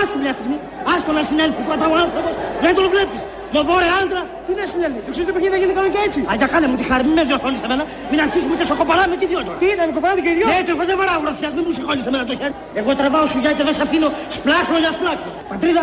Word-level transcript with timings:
Άσου 0.00 0.16
μια 0.24 0.32
στιγμή. 0.38 0.58
Άστο 0.92 1.10
να 1.18 1.22
συνέλθεις 1.28 1.62
πρώτα 1.68 1.84
ο 1.92 1.94
άνθρωπος. 2.04 2.32
Δεν 2.64 2.72
τον 2.78 2.86
βλέπεις. 2.94 3.22
Μοβόρε 3.56 3.88
άντρα, 4.00 4.22
τι 4.46 4.52
να 4.60 4.64
συνέλθει. 4.72 5.00
Δεν 5.04 5.12
ξέρετε 5.14 5.32
παιχνίδι 5.34 5.54
να 5.56 5.58
γίνει 5.62 5.90
και 5.94 6.02
έτσι. 6.06 6.18
Α, 6.30 6.32
για 6.40 6.48
κάνε 6.52 6.66
μου 6.70 6.76
τη 6.80 6.84
χαρή, 6.90 7.02
μην 7.08 7.16
με 7.20 7.24
διορθώνει 7.28 7.58
εμένα. 7.66 7.84
Μην 8.10 8.18
αρχίσουμε 8.26 8.54
και 8.58 8.64
στο 8.68 8.74
κοπαλά 8.80 9.04
με 9.12 9.16
τη 9.20 9.24
δυο 9.30 9.40
τώρα. 9.46 9.58
Τι 9.62 9.66
είναι, 9.72 9.82
με 9.88 9.92
κοπάδι 9.98 10.20
και 10.24 10.30
οι 10.32 10.36
δυο; 10.38 10.46
Ναι, 10.52 10.58
εγώ 10.74 10.84
δεν 10.90 10.96
βαράω 11.00 11.20
γροθιάς, 11.24 11.52
μην 11.56 11.62
μου 11.66 11.72
συγχώνει 11.76 12.02
εμένα 12.10 12.24
το 12.30 12.34
χέρι. 12.40 12.54
Εγώ 12.80 12.90
τραβάω 13.00 13.26
σου 13.32 13.38
για 13.42 13.52
και 13.56 13.64
δεν 13.68 13.74
σε 13.78 13.82
αφήνω 13.86 14.08
σπλάχνο 14.36 14.76
για 14.84 14.90
σπλάχνο. 14.96 15.30
Πατρίδα, 15.50 15.82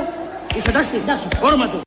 είσαι 0.55 0.69
εντάξει, 0.71 0.89
εντάξει, 1.03 1.25
όρομα 1.47 1.65
του. 1.71 1.84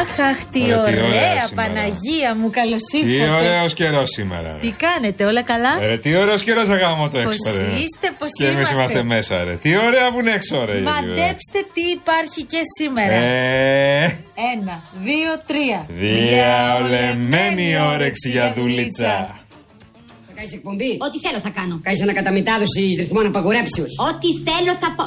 Αχ, 0.00 0.18
αχ, 0.30 0.38
τι 0.52 0.62
Ωραία, 0.62 0.84
τι 0.84 0.92
ωραία 0.92 1.04
ωραία, 1.06 1.46
σήμερα. 1.46 1.68
Παναγία 1.68 2.30
μου, 2.38 2.50
καλώς 2.50 2.82
Τι 2.90 2.98
ήρθατε. 2.98 3.30
ωραίος 3.30 3.74
καιρός 3.74 4.08
σήμερα. 4.10 4.52
ρε. 4.52 4.58
Τι 4.58 4.70
κάνετε, 4.84 5.24
όλα 5.24 5.42
καλά; 5.42 5.72
Ε, 5.82 5.98
τι 5.98 6.16
ωραίος 6.16 6.42
καιρός 6.42 6.68
αγάμο 6.68 7.08
το 7.08 7.18
έξω. 7.18 7.36
Πώς 7.44 7.58
ρε. 7.58 7.66
είστε, 7.66 8.06
πώς 8.18 8.28
Και 8.38 8.44
εμείς 8.44 8.54
είμαστε. 8.56 8.74
είμαστε 8.74 9.02
μέσα, 9.02 9.44
ρε. 9.44 9.54
Τι 9.54 9.70
ωραία 9.76 10.12
που 10.12 10.18
είναι 10.20 10.32
έξω, 10.32 10.64
ρε. 10.64 10.80
Μαντέψτε 10.80 11.58
τι 11.74 11.82
υπάρχει 11.98 12.42
και 12.52 12.60
σήμερα. 12.78 13.14
Ε, 13.14 14.18
Ένα, 14.54 14.82
δύο, 15.08 15.30
τρία. 15.46 15.86
διαολεμένη 15.88 17.76
όρεξη 17.92 18.30
για 18.30 18.52
δουλίτσα. 18.56 19.38
Θα 20.26 20.32
κάνεις 20.34 20.52
εκπομπή; 20.52 20.90
Ό,τι 21.06 21.18
θέλω 21.24 21.40
θα 21.46 21.52
κάνω. 21.58 21.80
Κάνεις 21.82 22.02
ανακαταμετάδοση 22.02 22.80
ρυθμών 22.98 23.26
απαγορέψεω. 23.26 23.84
Ό,τι 23.84 24.28
θέλω 24.46 24.72
θα 24.82 24.88
πω. 24.96 25.06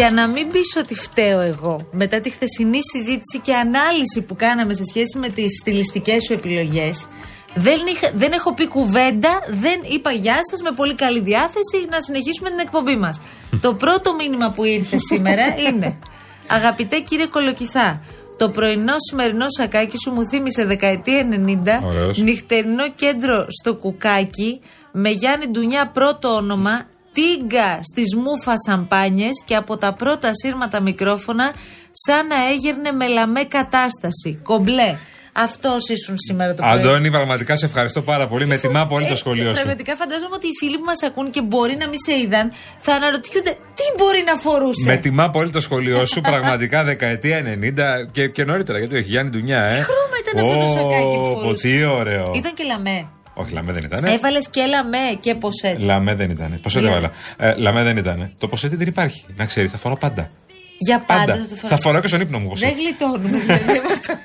Για 0.00 0.10
να 0.10 0.26
μην 0.28 0.50
πεις 0.50 0.76
ότι 0.78 0.94
φταίω 0.94 1.40
εγώ, 1.40 1.88
μετά 1.92 2.20
τη 2.20 2.30
χθεσινή 2.30 2.78
συζήτηση 2.92 3.38
και 3.42 3.54
ανάλυση 3.54 4.20
που 4.26 4.36
κάναμε 4.36 4.74
σε 4.74 4.82
σχέση 4.84 5.18
με 5.18 5.28
τις 5.28 5.58
στιλιστικές 5.60 6.24
σου 6.24 6.32
επιλογές, 6.32 7.06
δεν, 7.54 7.78
είχα- 7.92 8.10
δεν 8.14 8.32
έχω 8.32 8.54
πει 8.54 8.66
κουβέντα, 8.68 9.40
δεν 9.48 9.80
είπα 9.88 10.10
γεια 10.12 10.38
σας 10.50 10.62
με 10.62 10.70
πολύ 10.76 10.94
καλή 10.94 11.20
διάθεση 11.20 11.78
να 11.90 12.00
συνεχίσουμε 12.00 12.48
την 12.48 12.58
εκπομπή 12.58 12.96
μας. 12.96 13.20
το 13.60 13.74
πρώτο 13.74 14.14
μήνυμα 14.14 14.50
που 14.50 14.64
ήρθε 14.64 14.96
σήμερα 14.98 15.44
είναι 15.68 15.98
Αγαπητέ 16.46 16.98
κύριε 17.00 17.26
Κολοκυθά, 17.26 18.00
το 18.36 18.50
πρωινό 18.50 18.94
σημερινό 19.10 19.46
σακάκι 19.58 19.96
σου 20.04 20.10
μου 20.10 20.28
θύμισε 20.28 20.64
δεκαετία 20.64 21.28
90, 21.30 21.86
Ωραίος. 21.86 22.18
νυχτερινό 22.18 22.90
κέντρο 22.90 23.46
στο 23.60 23.74
Κουκάκι, 23.74 24.60
με 24.92 25.08
Γιάννη 25.10 25.46
Ντουνιά 25.46 25.90
πρώτο 25.90 26.28
όνομα, 26.34 26.82
τίγκα 27.12 27.80
στις 27.92 28.14
μούφα 28.14 28.54
σαμπάνιες 28.66 29.42
και 29.44 29.54
από 29.54 29.76
τα 29.76 29.92
πρώτα 29.94 30.30
σύρματα 30.44 30.80
μικρόφωνα 30.80 31.52
σαν 31.92 32.26
να 32.26 32.36
έγερνε 32.52 32.92
με 32.92 33.06
λαμέ 33.06 33.44
κατάσταση. 33.44 34.40
Κομπλέ. 34.42 34.96
Αυτός 35.32 35.88
ήσουν 35.88 36.14
σήμερα 36.18 36.54
το 36.54 36.62
πρωί. 36.62 36.78
Αντώνη, 36.78 37.10
πραγματικά 37.10 37.56
σε 37.56 37.66
ευχαριστώ 37.66 38.02
πάρα 38.02 38.26
πολύ. 38.28 38.46
Με 38.46 38.56
τιμά 38.56 38.86
πολύ 38.86 39.06
το 39.06 39.12
Ε, 39.12 39.16
σχολείο 39.16 39.48
σου. 39.48 39.52
Πραγματικά 39.54 39.96
φαντάζομαι 39.96 40.34
ότι 40.34 40.46
οι 40.46 40.50
φίλοι 40.60 40.78
που 40.78 40.84
μας 40.84 41.02
ακούν 41.02 41.30
και 41.30 41.42
μπορεί 41.42 41.76
να 41.76 41.88
μην 41.88 41.98
σε 42.06 42.18
είδαν 42.18 42.52
θα 42.78 42.94
αναρωτιούνται 42.94 43.50
τι 43.50 43.84
μπορεί 43.98 44.22
να 44.26 44.36
φορούσε. 44.36 44.86
Με 44.90 44.96
τιμά 44.96 45.30
πολύ 45.30 45.50
το 45.50 45.60
σχολείο 45.60 46.06
σου, 46.06 46.20
πραγματικά 46.20 46.84
δεκαετία 46.84 47.42
90 47.42 48.10
και, 48.12 48.28
και 48.28 48.44
νωρίτερα. 48.44 48.78
Γιατί 48.78 48.94
όχι, 48.96 49.04
Γιάννη 49.08 49.30
Ντουνιά, 49.30 49.62
ε. 49.62 49.76
Τι 49.76 49.82
χρώμα 49.82 50.16
ήταν 50.22 50.44
αυτό 50.44 50.58
το 50.64 50.72
σακάκι 50.78 51.16
που 51.16 51.32
Ω, 51.36 51.40
φορούσε. 51.40 51.68
Τι 51.68 51.84
ωραίο. 51.84 52.32
Ήταν 52.34 52.54
και 52.54 52.64
λαμέ. 52.64 53.08
Όχι, 53.40 53.52
λαμέ 53.52 53.72
δεν 53.72 53.82
ήταν. 53.84 54.04
Έβαλες 54.04 54.48
και 54.50 54.64
λαμέ 54.64 55.16
και 55.20 55.34
ποσέτ. 55.34 55.78
Λαμέ 55.80 56.14
δεν 56.14 56.30
ήταν. 56.30 56.58
Ποσέτη 56.62 56.84
Για- 56.84 56.94
έβαλα. 56.96 57.12
Ε, 57.38 57.54
λαμέ 57.56 57.82
δεν 57.82 57.96
ήταν. 57.96 58.32
Το 58.38 58.48
ποσέτη 58.48 58.76
δεν 58.76 58.86
υπάρχει. 58.88 59.24
Να 59.36 59.44
ξέρει, 59.46 59.68
θα 59.68 59.76
φοράω 59.78 59.96
πάντα. 59.96 60.30
Για 60.78 60.98
πάντα, 61.06 61.24
Πάντα. 61.24 61.38
θα 61.42 61.48
το 61.48 61.54
φοράω. 61.54 61.76
Θα 61.76 61.82
φοράω 61.82 62.00
και 62.00 62.08
στον 62.08 62.20
ύπνο 62.20 62.38
μου 62.38 62.48
Δεν 62.48 62.50
ποσέτη. 62.68 62.82
γλιτώνουμε 62.82 63.38
δηλαδή 63.38 63.78
από 63.78 63.88
αυτό. 63.92 64.14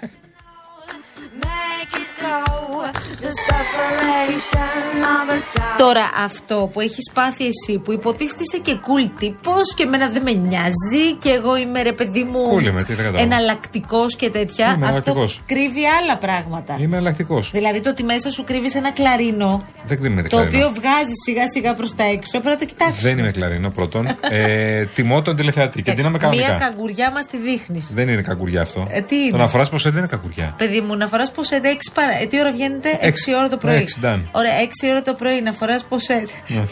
Τώρα 5.78 6.02
αυτό 6.26 6.70
που 6.74 6.80
έχεις 6.82 7.12
πάθει 7.14 7.44
εσύ 7.46 7.80
που 7.80 7.92
υποτίθεται 7.92 8.42
είσαι 8.44 8.58
και 8.58 8.76
cool 8.82 9.10
τύπος 9.20 9.74
και 9.76 9.84
εμένα 9.84 10.10
δεν 10.10 10.22
με 10.22 10.32
νοιάζει 10.32 11.14
και 11.20 11.30
εγώ 11.30 11.58
είμαι 11.58 11.82
ρε 11.82 11.94
παιδί 11.94 12.24
μου 12.24 12.58
Cool 12.58 12.62
είμαι, 12.64 12.84
τι 12.84 12.94
δεν 12.94 13.06
κατάλαβα. 13.06 13.22
εναλλακτικός 13.22 14.16
και 14.16 14.30
τέτοια. 14.30 14.66
Είμαι 14.66 14.74
αυτό 14.74 14.86
εναλλακτικός. 14.86 15.42
κρύβει 15.46 15.82
άλλα 16.02 16.18
πράγματα. 16.18 16.74
Είμαι 16.80 16.96
εναλλακτικός. 16.96 17.52
Δηλαδή 17.52 17.82
το 17.82 17.90
ότι 17.90 18.04
μέσα 18.04 18.30
σου 18.32 18.44
κρύβεις 18.44 18.76
ένα 18.76 18.92
κλαρίνο 18.92 19.64
Δεν 19.88 20.04
είμαι 20.04 20.22
το 20.22 20.28
κλαρίνο. 20.30 20.48
οποίο 20.58 20.82
βγάζει 20.82 21.14
σιγά 21.26 21.50
σιγά 21.50 21.74
προς 21.76 21.96
τα 21.96 22.04
έξω. 22.04 22.32
Πρέπει 22.40 22.48
να 22.48 22.58
το 22.58 22.66
κοιτάξεις. 22.66 23.04
Δεν 23.04 23.18
είμαι 23.18 23.32
κλαρίνο 23.32 23.70
πρώτον. 23.70 24.08
ε, 24.30 24.86
τιμώ 24.86 25.22
τον 25.22 25.36
τηλεθεατή 25.36 25.82
και 25.82 25.94
δίνομαι 25.94 26.18
Μία 26.18 26.30
κανονικά. 26.30 26.54
καγκουριά 26.66 27.12
μας 27.12 27.26
τη 27.28 27.38
δείχνεις. 27.38 27.92
Δεν 27.94 28.08
είναι 28.10 28.22
κακουριά 28.22 28.62
αυτό. 28.62 28.88
Ε, 28.90 29.02
τι 29.02 29.16
είναι; 29.16 29.32
Το 29.32 29.38
να 29.38 29.48
φορά 29.48 29.66
ποσέτη 29.66 29.94
δεν 29.96 30.04
είναι 30.04 30.12
κακουριά. 30.12 30.54
Παιδί 30.58 30.82
μου, 30.82 30.96
να 30.98 31.08
φορά 31.08 31.28
πως 31.36 31.48
σε 31.48 31.62
6 31.64 31.68
παρα... 31.94 32.12
ε, 32.22 32.26
τι 32.26 32.40
ώρα 32.40 32.52
βγαίνετε, 32.52 32.90
6 33.02 33.34
ώρα 33.38 33.48
το 33.50 33.58
πρωί. 33.58 33.76
έξι, 33.76 34.00
done. 34.04 34.22
Ωραία, 34.32 34.54
6 34.62 34.90
ώρα 34.90 35.02
το 35.02 35.14
πρωί 35.14 35.24
πρωί 35.36 35.42
να 35.42 35.52
φοράς 35.52 35.84
ποσέτ. 35.84 36.30
Ναι. 36.48 36.64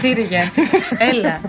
Τι 0.00 0.12
ρε 0.12 0.20
Γιάννη. 0.20 0.50
Έλα. 0.98 1.40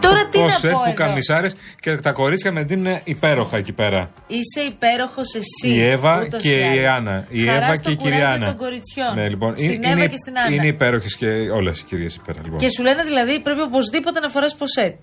Τώρα 0.00 0.26
τι 0.28 0.38
να 0.38 0.44
Ποσέτ 0.44 0.70
πω 0.72 0.78
που 0.78 0.84
εδώ; 0.84 0.94
καμισάρες 0.94 1.56
και 1.80 1.96
τα 1.96 2.12
κορίτσια 2.12 2.52
με 2.52 2.62
δίνουν 2.62 3.00
υπέροχα 3.04 3.56
εκεί 3.56 3.72
πέρα. 3.72 4.10
Είσαι 4.26 4.60
υπέροχος 4.68 5.34
εσύ. 5.34 5.74
Η 5.74 5.82
Εύα 5.82 6.22
ούτως 6.26 6.42
και 6.42 6.48
ή 6.48 6.58
η 6.58 6.84
άλλως. 6.84 6.96
Άννα. 6.96 7.24
Η 7.30 7.44
Χαράς 7.46 7.64
Εύα 7.64 7.74
στο 7.74 7.82
και 7.82 7.90
η 7.90 7.96
κυρία 7.96 8.10
κουράγιο 8.16 8.34
Άννα. 8.34 8.46
των 8.46 8.56
κοριτσιών. 8.56 9.14
Ναι, 9.14 9.28
λοιπόν. 9.28 9.56
Στην 9.56 9.70
Είναι- 9.70 9.86
Εύα 9.86 9.96
είναι- 9.98 10.08
και 10.08 10.16
στην 10.16 10.38
Άννα. 10.38 10.54
Είναι 10.54 10.66
υπέροχες 10.66 11.16
και 11.16 11.26
όλες 11.54 11.78
οι 11.78 11.84
κυρίες 11.84 12.14
υπέρα. 12.14 12.38
Λοιπόν. 12.42 12.58
Και 12.58 12.70
σου 12.70 12.82
λένε 12.82 13.02
δηλαδή 13.02 13.40
πρέπει 13.40 13.60
οπωσδήποτε 13.60 14.20
να 14.20 14.28
φοράς 14.28 14.54
ποσέτ. 14.54 14.94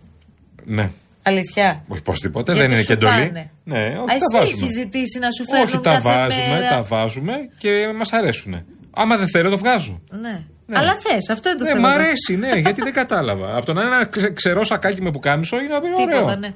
Ναι. 0.64 0.90
Αλήθεια; 1.28 1.84
Όχι 1.88 2.00
οπωσδήποτε, 2.00 2.52
Γιατί 2.54 2.68
δεν 2.68 2.72
είναι 2.78 2.82
σου 2.82 2.88
και 2.88 2.94
εντολή. 2.94 3.26
πάνε. 3.28 3.50
Ναι, 3.64 3.78
όχι, 3.88 4.02
Α, 4.02 4.06
τα 4.06 4.14
εσύ 4.14 4.26
βάζουμε. 4.38 4.66
έχει 4.66 4.74
ζητήσει 4.80 5.20
να 5.20 5.28
σου 5.32 5.44
φέρνουν 5.52 5.68
Όχι, 5.68 5.78
τα 5.84 5.90
κάθε 5.90 6.02
βάζουμε, 6.02 6.48
μέρα. 6.60 6.70
τα 6.70 6.82
βάζουμε 6.82 7.34
και 7.58 7.72
μας 7.98 8.12
αρέσουν. 8.14 8.54
Άμα 8.98 9.18
δεν 9.18 9.28
θέλω, 9.30 9.50
το 9.50 9.58
βγάζω. 9.58 10.02
Ναι. 10.12 10.42
Ναι. 10.68 10.78
Αλλά 10.80 10.96
θες, 11.00 11.30
αυτό 11.30 11.50
είναι 11.50 11.58
το 11.58 11.64
Ναι, 11.64 11.70
θέμα. 11.70 11.88
μ' 11.88 11.92
μας. 11.92 12.00
αρέσει, 12.00 12.36
ναι, 12.38 12.60
γιατί 12.60 12.82
δεν 12.82 12.94
κατάλαβα. 12.94 13.56
Από 13.58 13.66
το 13.66 13.74
να 13.74 13.82
είναι 13.82 13.96
ένα 13.96 14.06
ξε- 14.06 14.34
ξερό 14.34 14.64
σακάκι 14.64 15.02
με 15.02 15.12
πουκάμισο 15.12 15.58
είναι 15.62 15.74
ωραίο. 15.76 15.96
Τίποτα, 15.96 16.36
ναι. 16.38 16.50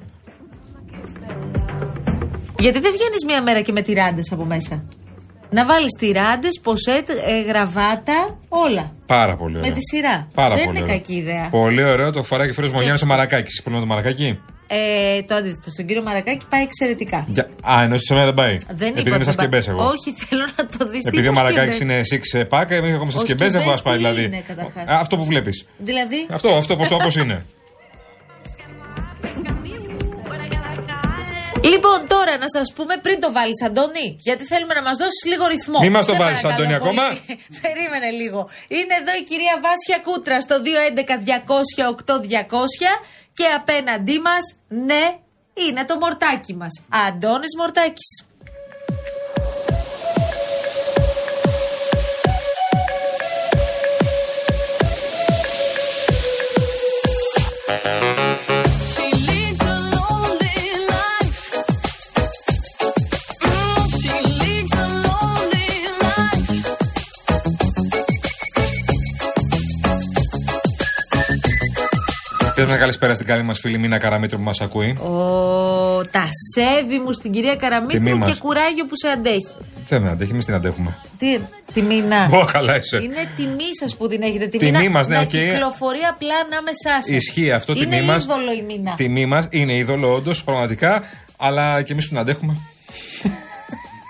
Γιατί 2.58 2.78
δεν 2.80 2.92
βγαίνεις 2.92 3.24
μία 3.26 3.42
μέρα 3.42 3.60
και 3.60 3.72
με 3.72 3.82
τυράντες 3.82 4.32
από 4.32 4.44
μέσα. 4.44 4.84
Να 5.50 5.64
βάλεις 5.66 5.92
τυράντες, 5.98 6.60
ποσέτ, 6.62 7.08
ε, 7.08 7.42
γραβάτα, 7.46 8.38
όλα. 8.48 8.92
Πάρα 9.06 9.36
πολύ 9.36 9.56
ωραίο. 9.56 9.68
Με 9.68 9.74
τη 9.76 9.80
σειρά. 9.94 10.28
Πάρα 10.34 10.54
δεν 10.54 10.64
πολύ 10.64 10.76
είναι 10.76 10.84
ωραίο. 10.86 10.96
κακή 10.96 11.14
ιδέα. 11.14 11.48
Πολύ 11.50 11.84
ωραίο 11.84 12.10
το 12.12 12.22
φοράει 12.22 12.46
και 12.46 12.52
φίλος 12.52 12.68
Σκέψτε. 12.70 12.90
Μονιάννη 12.90 13.12
ο 13.12 13.16
Μαρακάκη. 13.16 13.62
Που 13.62 13.70
είναι 13.70 13.80
το 13.80 13.86
Μαρακάκι. 13.86 14.40
Ε, 14.72 15.22
το 15.22 15.34
αντίθετο. 15.34 15.70
Στον 15.70 15.86
κύριο 15.86 16.02
Μαρακάκη 16.02 16.46
πάει 16.48 16.62
εξαιρετικά. 16.62 17.24
Για... 17.28 17.50
Α, 17.72 17.82
ενώ 17.82 17.96
σε 17.98 18.14
μένα 18.14 18.24
δεν 18.24 18.34
πάει. 18.34 18.56
Δεν 18.68 18.88
Επειδή 18.88 19.00
είπα 19.00 19.08
είμαι 19.08 19.16
ότι 19.16 19.24
σα 19.24 19.32
πάει. 19.34 19.46
σκεμπές 19.46 19.68
εγώ. 19.68 19.84
Όχι, 19.84 20.14
θέλω 20.26 20.44
να 20.56 20.66
το 20.66 20.86
δεις. 20.88 21.04
Επειδή 21.04 21.28
ο 21.28 21.32
Μαρακάκης 21.32 21.80
είναι 21.80 22.00
six 22.12 22.46
pack, 22.48 22.70
εμείς 22.70 22.94
έχουμε 22.94 23.10
σα 23.10 23.18
Ο 23.18 23.20
σκεμπές, 23.24 23.52
δεν 23.52 23.60
σκεμπές 23.60 23.64
μπορεί 23.64 23.76
να 23.76 23.82
πάει 23.82 23.92
τι 23.92 23.98
δηλαδή. 23.98 24.24
είναι, 24.24 24.44
καταρχάς; 24.46 24.88
Α, 24.88 24.98
Αυτό 25.00 25.16
που 25.16 25.24
βλέπεις. 25.24 25.66
Δηλαδή; 25.78 26.26
Αυτό, 26.30 26.56
αυτό 26.56 26.76
πώς 26.76 26.90
όπως 26.90 27.16
είναι. 27.16 27.44
Λοιπόν, 31.72 31.98
τώρα 32.14 32.34
να 32.44 32.48
σας 32.56 32.66
πούμε 32.76 32.94
πριν 33.04 33.16
το 33.24 33.28
βάλεις, 33.36 33.58
Αντώνη, 33.66 34.06
γιατί 34.28 34.42
θέλουμε 34.52 34.74
να 34.78 34.82
μας 34.88 34.96
δώσεις 35.02 35.22
λίγο 35.30 35.44
ρυθμό. 35.54 35.78
Μη 35.84 35.90
μας 35.96 36.06
το 36.06 36.12
Σε 36.12 36.18
βάζεις, 36.18 36.40
παρακαλώ 36.40 36.64
Αντώνη, 36.64 36.78
πολύ. 36.78 37.00
ακόμα. 37.00 37.04
Περίμενε 37.64 38.08
λίγο. 38.20 38.40
Είναι 38.78 38.94
εδώ 39.00 39.12
η 39.20 39.22
κυρία 39.30 39.54
Βάσια 39.64 39.98
Κούτρα 40.06 40.36
στο 40.46 40.56
211-200-8200 40.64 40.68
και 43.32 43.46
απέναντί 43.46 44.18
μας, 44.18 44.56
ναι, 44.68 45.18
είναι 45.54 45.84
το 45.84 45.96
μορτάκι 45.96 46.54
μας. 46.54 46.82
Αντώνης 46.88 47.56
Μορτάκης. 47.56 48.24
Να 72.70 72.76
καλησπέρα 72.78 73.14
στην 73.14 73.26
καλή 73.26 73.42
μας 73.42 73.58
φίλη 73.58 73.78
Μίνα 73.78 73.98
Καραμίτρου 73.98 74.38
που 74.38 74.44
μας 74.44 74.60
ακούει. 74.60 74.90
Ο, 74.90 75.10
τα 76.10 76.24
σέβη 76.54 76.98
μου 76.98 77.12
στην 77.12 77.30
κυρία 77.32 77.50
Τιμή 77.50 77.60
Καραμίτρου 77.62 78.18
μας. 78.18 78.32
και 78.32 78.38
κουράγιο 78.40 78.84
που 78.84 78.96
σε 79.04 79.08
αντέχει. 79.08 79.54
Δεν 79.88 80.02
με 80.02 80.10
αντέχει, 80.10 80.30
εμείς 80.32 80.44
την 80.44 80.54
αντέχουμε. 80.54 80.96
Τι, 81.18 81.38
τη 81.72 81.82
μήνα. 81.82 82.28
Ω, 82.32 82.44
καλά 82.44 82.76
είσαι. 82.76 82.96
Είναι 83.02 83.28
τιμή 83.36 83.70
σας 83.80 83.96
που 83.96 84.06
την 84.08 84.22
έχετε. 84.22 84.46
Τη 84.46 84.58
Τιμή 84.58 84.78
μήνα 84.78 84.90
μας, 84.90 85.06
ναι, 85.06 85.14
να 85.14 85.20
οκ. 85.20 85.28
κυκλοφορεί 85.28 85.98
απλά 86.10 86.34
ανάμεσά 86.46 87.02
σας. 87.02 87.06
Ισχύει 87.06 87.52
αυτό, 87.52 87.72
Είναι 87.76 87.84
τιμή 87.96 88.02
μας. 88.06 88.24
είδωλο 88.24 88.52
η 88.52 88.62
μήνα. 88.62 88.94
Τιμή 88.94 89.26
μας 89.26 89.46
είναι 89.50 89.74
είδωλο, 89.76 90.14
όντως, 90.14 90.44
πραγματικά. 90.44 91.02
Αλλά 91.36 91.82
και 91.82 91.92
εμείς 91.92 92.04
που 92.04 92.10
την 92.10 92.18
αντέχουμε. 92.18 92.56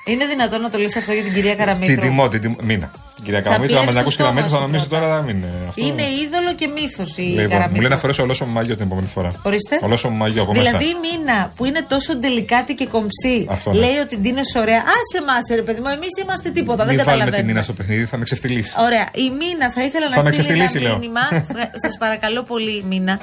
Είναι 0.07 0.27
δυνατόν 0.27 0.61
να 0.61 0.71
το 0.71 0.79
λες 0.79 0.97
αυτό 0.97 1.13
για 1.13 1.23
την 1.23 1.33
κυρία 1.33 1.55
Καραμίτρου; 1.55 1.95
Την 1.95 2.03
τιμώ, 2.03 2.29
την 2.29 2.41
τιμώ. 2.41 2.57
Μίνα. 2.63 2.91
Την 3.21 3.29
κυρία 3.29 3.43
Θα 3.43 3.49
Καραμίτρου, 3.49 3.77
άμα 3.81 3.91
πιέζεις 3.91 3.93
την 3.93 3.95
το 3.95 4.01
ακούσει 4.01 4.17
Καραμίτρου, 4.23 4.51
θα 4.51 4.57
στόμα 4.57 4.65
σου 4.67 4.71
νομίζει 4.71 4.89
πρώτα. 4.89 5.03
τώρα 5.05 5.17
να 5.19 5.23
μην 5.27 5.37
είναι. 5.37 5.51
Αυτό. 5.71 5.81
Είναι 5.87 6.05
είδωλο 6.21 6.53
και 6.61 6.67
μύθος 6.77 7.11
η 7.17 7.23
Λοιπόν, 7.23 7.43
μου 7.45 7.49
Καραμίτρου. 7.55 7.81
λέει 7.85 7.91
να 7.95 7.99
φορέσω 8.03 8.23
ολόσωμο 8.27 8.51
μαγιό 8.59 8.75
την 8.79 8.85
επόμενη 8.89 9.09
φορά. 9.17 9.31
Ορίστε. 9.49 9.75
Ολόσωμο 9.87 10.15
μαγιό 10.23 10.43
από 10.45 10.53
δηλαδή 10.59 10.77
μέσα. 10.77 10.91
η 10.93 10.95
μήνα 11.05 11.39
που 11.57 11.63
είναι 11.69 11.83
τόσο 11.95 12.11
τελικάτη 12.25 12.73
και 12.81 12.87
κομψή 12.95 13.37
Αυτό, 13.57 13.69
ναι. 13.71 13.79
λέει 13.85 13.97
ότι 14.05 14.15
την 14.23 14.31
είναι 14.33 14.45
ωραία. 14.63 14.81
Άσε 14.97 15.17
εμά, 15.23 15.37
ρε 15.61 15.65
παιδί 15.67 15.81
μου, 15.85 15.91
εμείς 15.99 16.13
είμαστε 16.23 16.49
τίποτα. 16.59 16.83
Μην 16.85 16.97
δεν 16.97 17.05
βάλουμε 17.05 17.25
τη 17.25 17.31
καταλαβαίνουμε. 17.31 17.49
μήνα 17.53 17.63
στο 17.67 17.75
παιχνίδι, 17.79 18.05
θα 18.13 18.17
με 18.21 18.25
ξεφτυλίσει. 18.29 18.73
Ωραία. 18.87 19.07
Η 19.25 19.27
Μίνα 19.41 19.67
θα 19.77 19.83
ήθελα 19.89 20.07
Θα 20.11 20.17
να 20.17 20.23
με 20.23 20.33
στείλει 20.33 20.49
ένα 20.59 20.65
ξεφτυλίσει, 20.67 20.79
λέω. 20.87 20.95
μήνυμα. 20.99 21.25
Σας 21.85 21.95
παρακαλώ 22.03 22.41
πολύ, 22.53 22.77
Μίνα. 22.91 23.15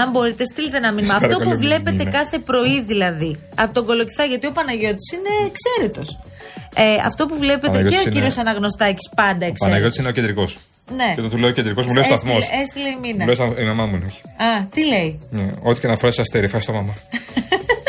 Αν 0.00 0.06
μπορείτε, 0.10 0.42
στείλτε 0.52 0.76
ένα 0.82 0.90
μήνυμα. 0.96 1.12
Σας 1.14 1.22
Αυτό 1.22 1.36
που 1.36 1.42
παρακαλώ, 1.44 1.64
βλέπετε 1.66 2.02
Μίνα. 2.04 2.10
κάθε 2.18 2.36
πρωί 2.48 2.76
δηλαδή. 2.92 3.30
Από 3.62 3.72
τον 3.76 3.84
Κολοκυθά, 3.88 4.24
γιατί 4.24 4.46
ο 4.46 4.52
Παναγιώτης 4.58 5.08
είναι 5.16 5.32
εξαίρετος. 5.50 6.08
Ε, 6.78 6.94
αυτό 7.04 7.26
που 7.26 7.36
βλέπετε 7.38 7.66
και 7.66 7.72
Παναγιώτης 7.72 7.98
ο 7.98 8.00
είναι- 8.00 8.10
κύριος 8.10 8.36
Αναγνωστάκης 8.36 9.08
πάντα 9.16 9.30
Ο 9.30 9.32
εξαίρετο. 9.34 9.64
Παναγιώτης 9.64 9.98
είναι 9.98 10.08
ο 10.08 10.12
κεντρικός. 10.12 10.58
Ναι. 10.96 11.12
Και 11.14 11.20
το 11.20 11.28
του 11.28 11.36
λέω 11.36 11.50
κεντρικός, 11.50 11.86
μου 11.86 11.92
λέει 11.92 12.02
ο 12.02 12.06
σταθμός. 12.06 12.36
Έστειλε, 12.36 12.62
έστειλε 12.62 12.88
η 12.88 12.96
Μίνα. 13.00 13.18
Μου 13.18 13.26
λέει 13.26 13.34
στα- 13.34 13.60
η 13.62 13.64
μαμά 13.64 13.86
μου 13.86 13.94
είναι, 13.96 14.04
όχι. 14.04 14.20
Α, 14.42 14.66
τι 14.74 14.84
λέει; 14.86 15.18
Ναι, 15.30 15.50
Ό,τι 15.62 15.80
και 15.80 15.86
να 15.86 15.96
φορέσει 15.96 16.20
αστέρι, 16.20 16.44
ευχαριστώ 16.44 16.72
μαμά. 16.72 16.94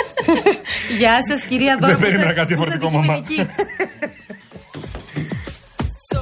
Γεια 1.00 1.18
σας, 1.30 1.44
κυρία 1.44 1.78
Δώρα. 1.82 1.94
Δεν 1.96 2.02
περίμενα 2.02 2.34
κάτι 2.34 2.56
Που 2.56 2.64
είστε 2.64 2.78
διαφορετικό, 2.78 2.92
μαμά. 2.92 3.14
αντικειμενική. 3.14 3.52
So 6.12 6.22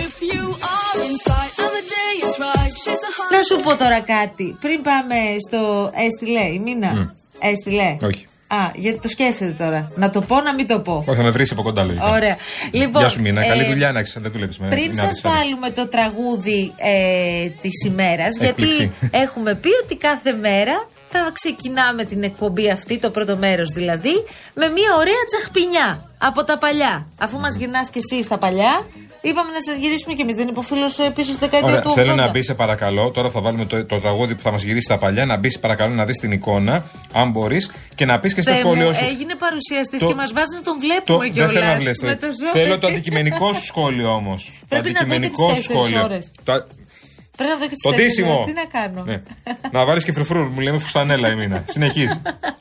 if 0.00 0.14
you 0.32 0.44
are 0.76 0.96
inside 1.10 1.54
of 1.64 1.70
the 1.78 1.84
day, 1.98 2.12
it's 2.24 2.38
right. 2.48 2.72
She's 2.84 3.02
a 3.08 3.10
Να 3.34 3.42
σου 3.48 3.56
πω 3.62 3.76
τώρα 3.76 4.00
κάτι. 4.00 4.56
Πριν 4.60 4.80
πάμε 4.82 5.14
στο. 5.48 5.90
Έστειλε 6.06 6.40
η 6.40 6.58
Μίνα. 6.58 7.14
Έστειλε. 7.38 7.96
Όχι. 8.02 8.26
Α, 8.52 8.70
γιατί 8.74 8.98
το 9.00 9.08
σκέφτεται 9.08 9.64
τώρα. 9.64 9.88
Να 9.94 10.10
το 10.10 10.20
πω, 10.20 10.40
να 10.40 10.54
μην 10.54 10.66
το 10.66 10.80
πω. 10.80 11.04
Όχι, 11.06 11.16
θα 11.16 11.22
με 11.22 11.30
βρεις 11.30 11.50
από 11.52 11.62
κοντά 11.62 11.84
λογικά. 11.84 12.08
Ωραία. 12.10 12.36
Λοιπόν, 12.70 13.00
Γεια 13.00 13.08
σου 13.10 13.20
Μίνα, 13.20 13.46
καλή 13.46 13.62
ε, 13.62 13.66
δουλειά 13.68 13.92
να 13.92 13.98
έχεις. 13.98 14.16
Δεν 14.20 14.30
δουλεύεις 14.32 14.58
με 14.58 14.68
Πριν 14.68 14.86
με 14.86 14.92
σας 14.92 15.02
άδειες, 15.02 15.20
φέρε. 15.20 15.34
βάλουμε 15.34 15.70
το 15.70 15.86
τραγούδι 15.86 16.72
ε, 16.76 17.46
της 17.60 17.84
ημέρας, 17.86 18.36
γιατί 18.38 18.62
Έκπληξη. 18.62 18.90
έχουμε 19.10 19.54
πει 19.54 19.68
ότι 19.84 19.96
κάθε 19.96 20.32
μέρα 20.32 20.88
θα 21.06 21.30
ξεκινάμε 21.32 22.04
την 22.04 22.22
εκπομπή 22.22 22.70
αυτή, 22.70 22.98
το 22.98 23.10
πρώτο 23.10 23.36
μέρος 23.36 23.68
δηλαδή, 23.72 24.24
με 24.54 24.68
μια 24.68 24.94
ωραία 24.98 25.22
τσαχπινιά 25.28 26.10
από 26.18 26.44
τα 26.44 26.58
παλιά. 26.58 27.06
Αφού 27.18 27.38
μας 27.38 27.54
γυρνάς 27.56 27.90
και 27.90 27.98
εσύ 27.98 28.22
στα 28.22 28.38
παλιά, 28.38 28.86
είπαμε 29.20 29.50
να 29.52 29.62
σας 29.62 29.76
γυρίσουμε 29.76 30.14
κι 30.14 30.20
εμείς. 30.20 30.34
Δεν 30.34 30.48
είπε 30.48 30.58
ο 30.58 30.62
φίλο 30.62 30.86
πίσω 31.14 31.30
στη 31.30 31.38
δεκαετία 31.40 31.68
Ωραία, 31.70 31.80
του 31.82 31.90
80. 31.90 31.94
θέλω 31.94 32.14
να 32.14 32.30
μπει 32.30 32.42
σε 32.42 32.54
παρακαλώ. 32.54 33.10
Τώρα 33.10 33.30
θα 33.30 33.40
βάλουμε 33.40 33.64
το, 33.64 33.84
το 33.84 34.00
τραγούδι 34.00 34.34
που 34.34 34.42
θα 34.42 34.50
μας 34.50 34.62
γυρίσει 34.62 34.88
τα 34.88 34.98
παλιά. 34.98 35.26
Να 35.26 35.36
μπει 35.36 35.58
παρακαλώ 35.58 35.94
να 35.94 36.04
δεις 36.04 36.18
την 36.18 36.32
εικόνα, 36.32 36.90
αν 37.12 37.30
μπορείς, 37.30 37.70
και 37.94 38.04
να 38.04 38.18
πεις 38.20 38.34
και 38.34 38.40
στο 38.42 38.50
Θεέ 38.50 38.60
σχόλιο 38.60 38.86
μου, 38.88 38.94
σου. 38.94 39.04
έγινε 39.04 39.34
παρουσιαστής 39.34 40.00
Το- 40.00 40.06
και 40.06 40.14
μας 40.14 40.32
βάζει 40.32 40.54
να 40.54 40.62
τον 40.62 40.74
Το, 40.74 40.80
βλέπουμε 40.80 41.18
δεν 41.18 41.32
κιόλας. 41.32 41.52
θέλω 41.52 41.64
να 41.66 41.76
βλέπεις. 41.78 42.00
Θέλω 42.52 42.78
το 42.78 42.86
αντικειμενικό 42.86 43.52
σου 43.52 43.64
σχόλιο 43.64 44.14
όμως. 44.14 44.62
Πρέπει 44.68 44.92
να 44.92 45.00
δω 45.06 46.66
Πρέπει 47.40 47.52
να 47.54 47.58
δω 47.60 47.64
και 47.70 47.74
τις 47.74 47.82
το 47.82 47.90
τέσσερις 47.90 48.12
ντύσιμο. 48.12 48.32
ώρες. 48.34 48.46
Τι 48.46 48.52
να 48.62 48.66
κάνω. 48.80 49.00
Ναι. 49.10 49.16
να 49.76 49.84
βάλεις 49.84 50.04
και 50.04 50.12
φρουφρού. 50.12 50.42
Μου 50.54 50.60
λέμε 50.60 50.78
φουστανέλα 50.78 51.28
η 51.32 51.34
μήνα. 51.34 51.64
Συνεχίζει. 51.66 52.20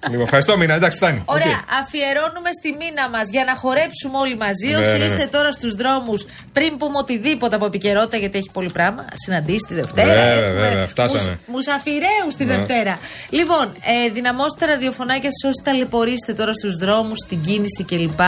λοιπόν, 0.09 0.21
ευχαριστώ 0.21 0.57
μήνα. 0.57 0.73
Εντάξει, 0.75 0.97
φτάνει. 0.97 1.21
Ωραία, 1.25 1.57
Οκ. 1.63 1.73
αφιερώνουμε 1.81 2.49
στη 2.59 2.69
μήνα 2.81 3.09
μας 3.09 3.29
για 3.29 3.43
να 3.49 3.55
χορέψουμε 3.55 4.17
όλοι 4.17 4.35
μαζί. 4.45 4.67
Ναι, 4.69 4.77
Όσοι 4.77 4.91
ναι, 4.91 4.97
ναι. 4.97 5.05
είστε 5.05 5.25
τώρα 5.35 5.51
στους 5.51 5.73
δρόμους, 5.75 6.25
πριν 6.53 6.77
πούμε 6.77 6.97
οτιδήποτε 6.97 7.55
από 7.55 7.65
επικαιρότητα, 7.65 8.17
γιατί 8.17 8.37
έχει 8.37 8.49
πολύ 8.53 8.71
πράγμα. 8.71 9.05
Συναντήσεις 9.13 9.65
τη 9.67 9.73
Δευτέρα. 9.75 10.07
Βέβαια, 10.13 10.31
έχουμε 10.33 10.67
βέβαια, 10.69 10.87
φτάσαμε. 10.87 11.29
μουσ- 11.29 11.47
Μουσαφιρέου 11.47 12.27
τη 12.37 12.45
Ναι. 12.45 12.55
Δευτέρα. 12.55 12.99
Λοιπόν, 13.29 13.65
ε, 13.81 14.09
δυναμώστε 14.13 14.65
τα 14.65 14.71
ραδιοφωνάκια 14.71 15.29
σα 15.41 15.47
όσοι 15.49 15.61
ταλαιπωρήσετε 15.63 16.33
τώρα 16.33 16.53
στους 16.53 16.75
δρόμους, 16.75 17.17
στην 17.25 17.41
κίνηση 17.41 17.83
κλπ. 17.83 18.19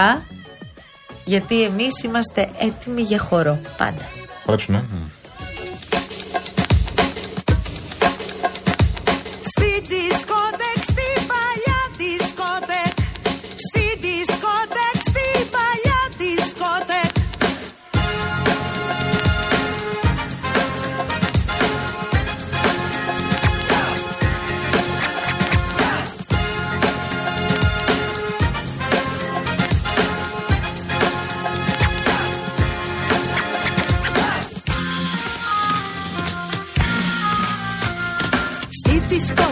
Γιατί 1.25 1.63
εμείς 1.63 2.03
είμαστε 2.03 2.49
έτοιμοι 2.59 3.01
για 3.01 3.19
χώρο. 3.19 3.59
Πάντα. 3.77 4.09
Χορέψουμε. 4.45 4.85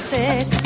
perfect 0.09 0.58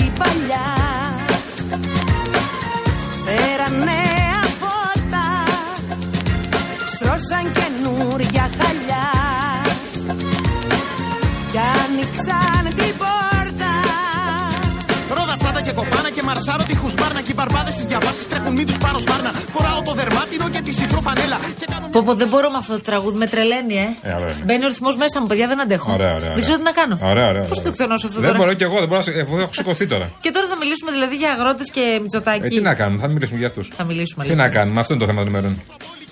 Πω, 21.93 21.99
πω, 22.07 22.13
δεν 22.21 22.27
μπορώ 22.31 22.49
με 22.49 22.57
αυτό 22.57 22.73
το 22.73 22.79
τραγούδι, 22.89 23.17
με 23.17 23.27
τρελαίνει, 23.33 23.75
ε. 23.85 23.87
Ε, 24.09 24.13
ωραίο 24.17 24.29
είναι. 24.33 24.43
Μπαίνει 24.45 24.63
ο 24.65 24.67
ρυθμός 24.67 24.95
μέσα 25.03 25.21
μου, 25.21 25.27
παιδιά, 25.27 25.47
δεν 25.47 25.59
αντέχω. 25.61 25.89
Ωραία, 25.93 26.13
ωραία, 26.15 26.31
Δεν 26.33 26.41
ξέρω 26.41 26.57
τι 26.57 26.63
να 26.63 26.71
κάνω. 26.79 26.95
Ωραία, 27.11 27.27
ωραία. 27.31 27.43
Πώς 27.51 27.61
το 27.61 27.67
εκτονώσω 27.73 28.07
αυτό 28.07 28.19
Δεν 28.19 28.27
τώρα; 28.29 28.39
μπορώ 28.41 28.53
κι 28.59 28.63
εγώ, 28.63 28.77
δεν 28.83 28.87
μπορώ 28.89 29.01
να. 29.03 29.07
σε- 29.07 29.11
Εγώ 29.23 29.39
έχω 29.39 29.53
σηκωθεί 29.53 29.85
τώρα. 29.93 30.05
Και 30.23 30.31
τώρα 30.35 30.45
θα 30.51 30.57
μιλήσουμε 30.61 30.91
δηλαδή 30.91 31.15
για 31.15 31.31
αγρότες 31.35 31.67
και 31.75 31.83
Ε, 31.95 31.99
μυτσοτάκι. 31.99 32.47
τι 32.53 32.61
να 32.61 32.73
κάνουμε, 32.79 33.01
θα 33.01 33.07
μιλήσουμε 33.13 33.37
για 33.39 33.47
αυτούς. 33.47 33.65
Θα 33.77 33.83
μιλήσουμε 33.83 34.23
Τι 34.23 34.29
αλήθεια. 34.29 34.47
να 34.47 34.53
κάνουμε, 34.57 34.79
αυτό 34.79 34.93
είναι 34.93 35.03
το 35.05 35.09
θέμα 35.11 35.21
του 35.23 35.29
νούμερο. 35.31 35.47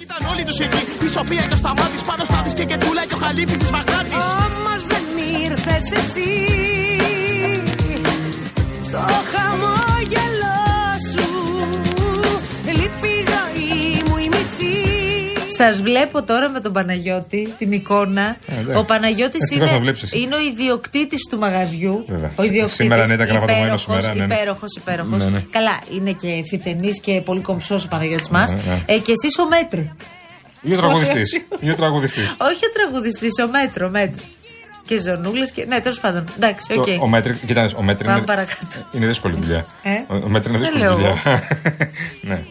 Ήταν 0.06 0.20
όλοι 0.32 0.44
τους 0.44 0.60
εκεί. 0.66 0.82
Η 1.06 1.08
Σοφία 1.16 1.44
και 1.50 1.54
ο 1.54 1.60
Σταμάτης 1.64 2.02
πάνω 2.10 2.24
στα 2.30 2.38
και 2.58 2.64
και 2.70 2.78
κούλα 2.86 3.04
και 3.10 3.16
ο 3.18 3.18
Χαλίπης 3.24 3.58
της 3.62 3.70
Βαγδάτης. 3.76 4.14
Όμως 4.46 4.82
δεν 4.92 5.04
ήρθες 5.46 5.86
εσύ 6.00 6.30
Το 8.92 8.98
χαμόγελό 9.32 9.81
Σας 15.64 15.82
βλέπω 15.82 16.24
τώρα 16.24 16.50
με 16.50 16.60
τον 16.60 16.74
Παναγιώτη, 16.74 17.54
την 17.58 17.72
εικόνα. 17.72 18.38
Ε, 18.48 18.60
εντάξει. 18.60 18.80
ο 18.80 18.84
Παναγιώτης 18.86 19.42
Ευτυχώς 19.42 19.68
είναι, 19.68 19.78
με 19.78 19.82
βλέπεις 19.84 20.04
εσύ. 20.04 20.20
είναι 20.20 20.36
ο 20.36 20.40
ιδιοκτήτης 20.40 21.28
του 21.30 21.38
μαγαζιού. 21.38 22.06
Βέβαια. 22.08 22.32
Ο 22.36 22.44
ιδιοκτήτης, 22.44 22.76
Σήμερα 22.76 23.08
ναι, 23.08 23.14
ήταν 23.14 23.26
κανένα 23.28 23.46
παντομμένο 23.46 23.74
υπέροχος, 23.74 24.02
σήμερα, 24.02 24.14
ναι, 24.16 24.26
ναι. 24.26 24.34
υπέροχος, 24.34 24.76
υπέροχος. 24.76 25.24
Ναι, 25.24 25.30
ναι. 25.30 25.44
Καλά, 25.50 25.80
είναι 25.96 26.12
και 26.12 26.44
φυτενής 26.50 27.00
και 27.00 27.22
πολύ 27.26 27.42
κομψός 27.42 27.86
ο 27.86 27.88
Παναγιώτης 27.88 28.30
μας. 28.30 28.52
Ναι, 28.52 28.58
ναι. 28.68 28.84
Ε, 28.86 28.98
και 28.98 29.12
εσείς 29.12 29.38
ο 29.40 29.48
Μέτρο. 29.48 29.96
Ή 30.62 30.74
ο 30.74 30.78
τραγουδιστής. 30.78 31.42
Ή 31.60 31.70
ο 31.70 31.76
τραγουδιστής. 31.76 32.36
Όχι 32.40 32.66
ο 32.66 32.72
τραγουδιστής, 32.74 33.32
ο 33.46 33.50
Μέτρο, 33.50 33.90
Μέτρο. 33.90 34.24
Και 34.86 35.00
ζωνούλες 35.00 35.52
και. 35.52 35.66
Ναι, 35.66 35.80
τέλος 35.82 36.00
πάντων. 36.00 36.24
Εντάξει, 36.36 36.74
οκ. 36.78 36.86
Ο 37.02 37.08
Μέτρη, 37.08 37.34
κοιτάξτε, 37.34 37.78
ο 37.80 37.84
Μέτρη 37.84 38.06
Πάμε 38.06 38.18
είναι, 38.18 38.26
παρακάτω. 38.26 38.88
είναι 38.92 39.06
δύσκολη 39.06 39.36
δουλειά. 39.42 39.66
Ε; 39.84 39.90
Ο, 39.90 40.16
ο 40.16 40.30
Μέτρη 40.30 40.54
είναι 40.54 40.62
Δεν 40.62 40.72
δύσκολη 40.74 40.84
λέω 40.84 40.96
δουλειά. 40.96 41.42
ναι. 42.30 42.42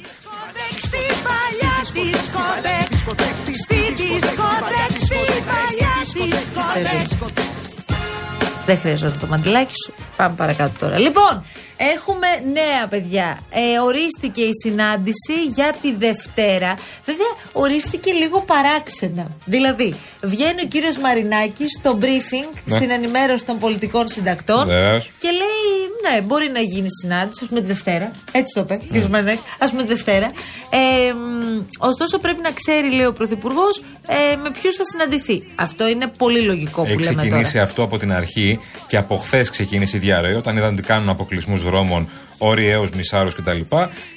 Δισκοτέκ 6.75 7.45
Δεν 8.67 8.79
χρειαζόταν 8.79 9.19
το 9.21 9.27
μαντιλάκι 9.27 9.73
σου. 9.87 9.95
Πάμε 10.17 10.35
παρακάτω 10.37 10.73
τώρα. 10.79 10.99
Λοιπόν, 10.99 11.45
έχουμε 11.77 12.27
νέα 12.53 12.87
παιδιά. 12.89 13.39
Ε, 13.51 13.79
ορίστηκε 13.79 14.41
η 14.41 14.51
συνάντηση 14.65 15.45
για 15.55 15.75
τη 15.83 15.95
Δευτέρα. 15.95 16.75
Βέβαια, 17.05 17.27
ορίστηκε 17.53 18.13
λίγο 18.13 18.41
παράξενα. 18.41 19.27
Δηλαδή, 19.45 19.95
βγαίνει 20.23 20.63
ο 20.63 20.67
κύριος 20.67 20.97
Μαρινάκης 20.99 21.69
στο 21.79 21.99
briefing, 22.01 22.59
Ναι. 22.65 22.77
στην 22.77 22.91
ενημέρωση 22.91 23.45
των 23.45 23.59
πολιτικών 23.59 24.09
συντακτών 24.09 24.67
Βεβαίως. 24.67 25.11
και 25.19 25.29
λέει, 25.31 25.60
ναι, 26.05 26.21
μπορεί 26.21 26.49
να 26.53 26.61
γίνει 26.61 26.87
συνάντηση, 27.03 27.39
ας 27.43 27.49
πούμε 27.49 27.61
τη 27.61 27.67
Δευτέρα. 27.67 28.11
Έτσι 28.33 28.55
το 28.55 28.61
είπε, 28.61 28.75
Ναι. 28.75 28.81
ο 28.83 28.87
κύριος 28.87 29.09
Μαρινάκη, 29.09 29.41
ας 29.59 29.71
πούμε 29.71 29.83
τη 29.83 29.89
Δευτέρα. 29.89 30.27
Ε, 30.71 31.13
μ, 31.13 31.63
ωστόσο, 31.79 32.19
πρέπει 32.19 32.41
να 32.41 32.51
ξέρει, 32.51 32.91
λέει 32.95 33.07
ο 33.07 33.13
Πρωθυπουργός, 33.13 33.83
ε, 34.07 34.37
με 34.37 34.51
ποιους 34.51 34.75
θα 34.77 34.85
συναντηθεί. 34.85 35.43
Αυτό 35.55 35.89
είναι 35.89 36.07
πολύ 36.19 36.41
λογικό 36.43 36.83
που 36.83 36.89
Έχει 36.89 36.97
λέμε 37.03 37.09
τώρα. 37.15 37.21
ξεκινήσει 37.27 37.59
αυτό 37.59 37.83
από 37.83 37.99
την 37.99 38.13
αρχή 38.13 38.61
και 38.89 38.97
από 38.97 39.17
χθες 39.17 39.51
ξεκίνησε 39.51 39.97
η 39.97 40.01
διαρροή. 40.01 40.35
Όταν 40.35 40.57
είδαν 40.57 40.73
ότι 40.73 40.83
κάνουν 40.83 41.09
αποκλεισμούς 41.09 41.63
δρόμων, 41.63 42.09
όροι 42.39 42.69
έως 42.69 42.91
μισάρους 42.91 43.35
κτλ. 43.35 43.61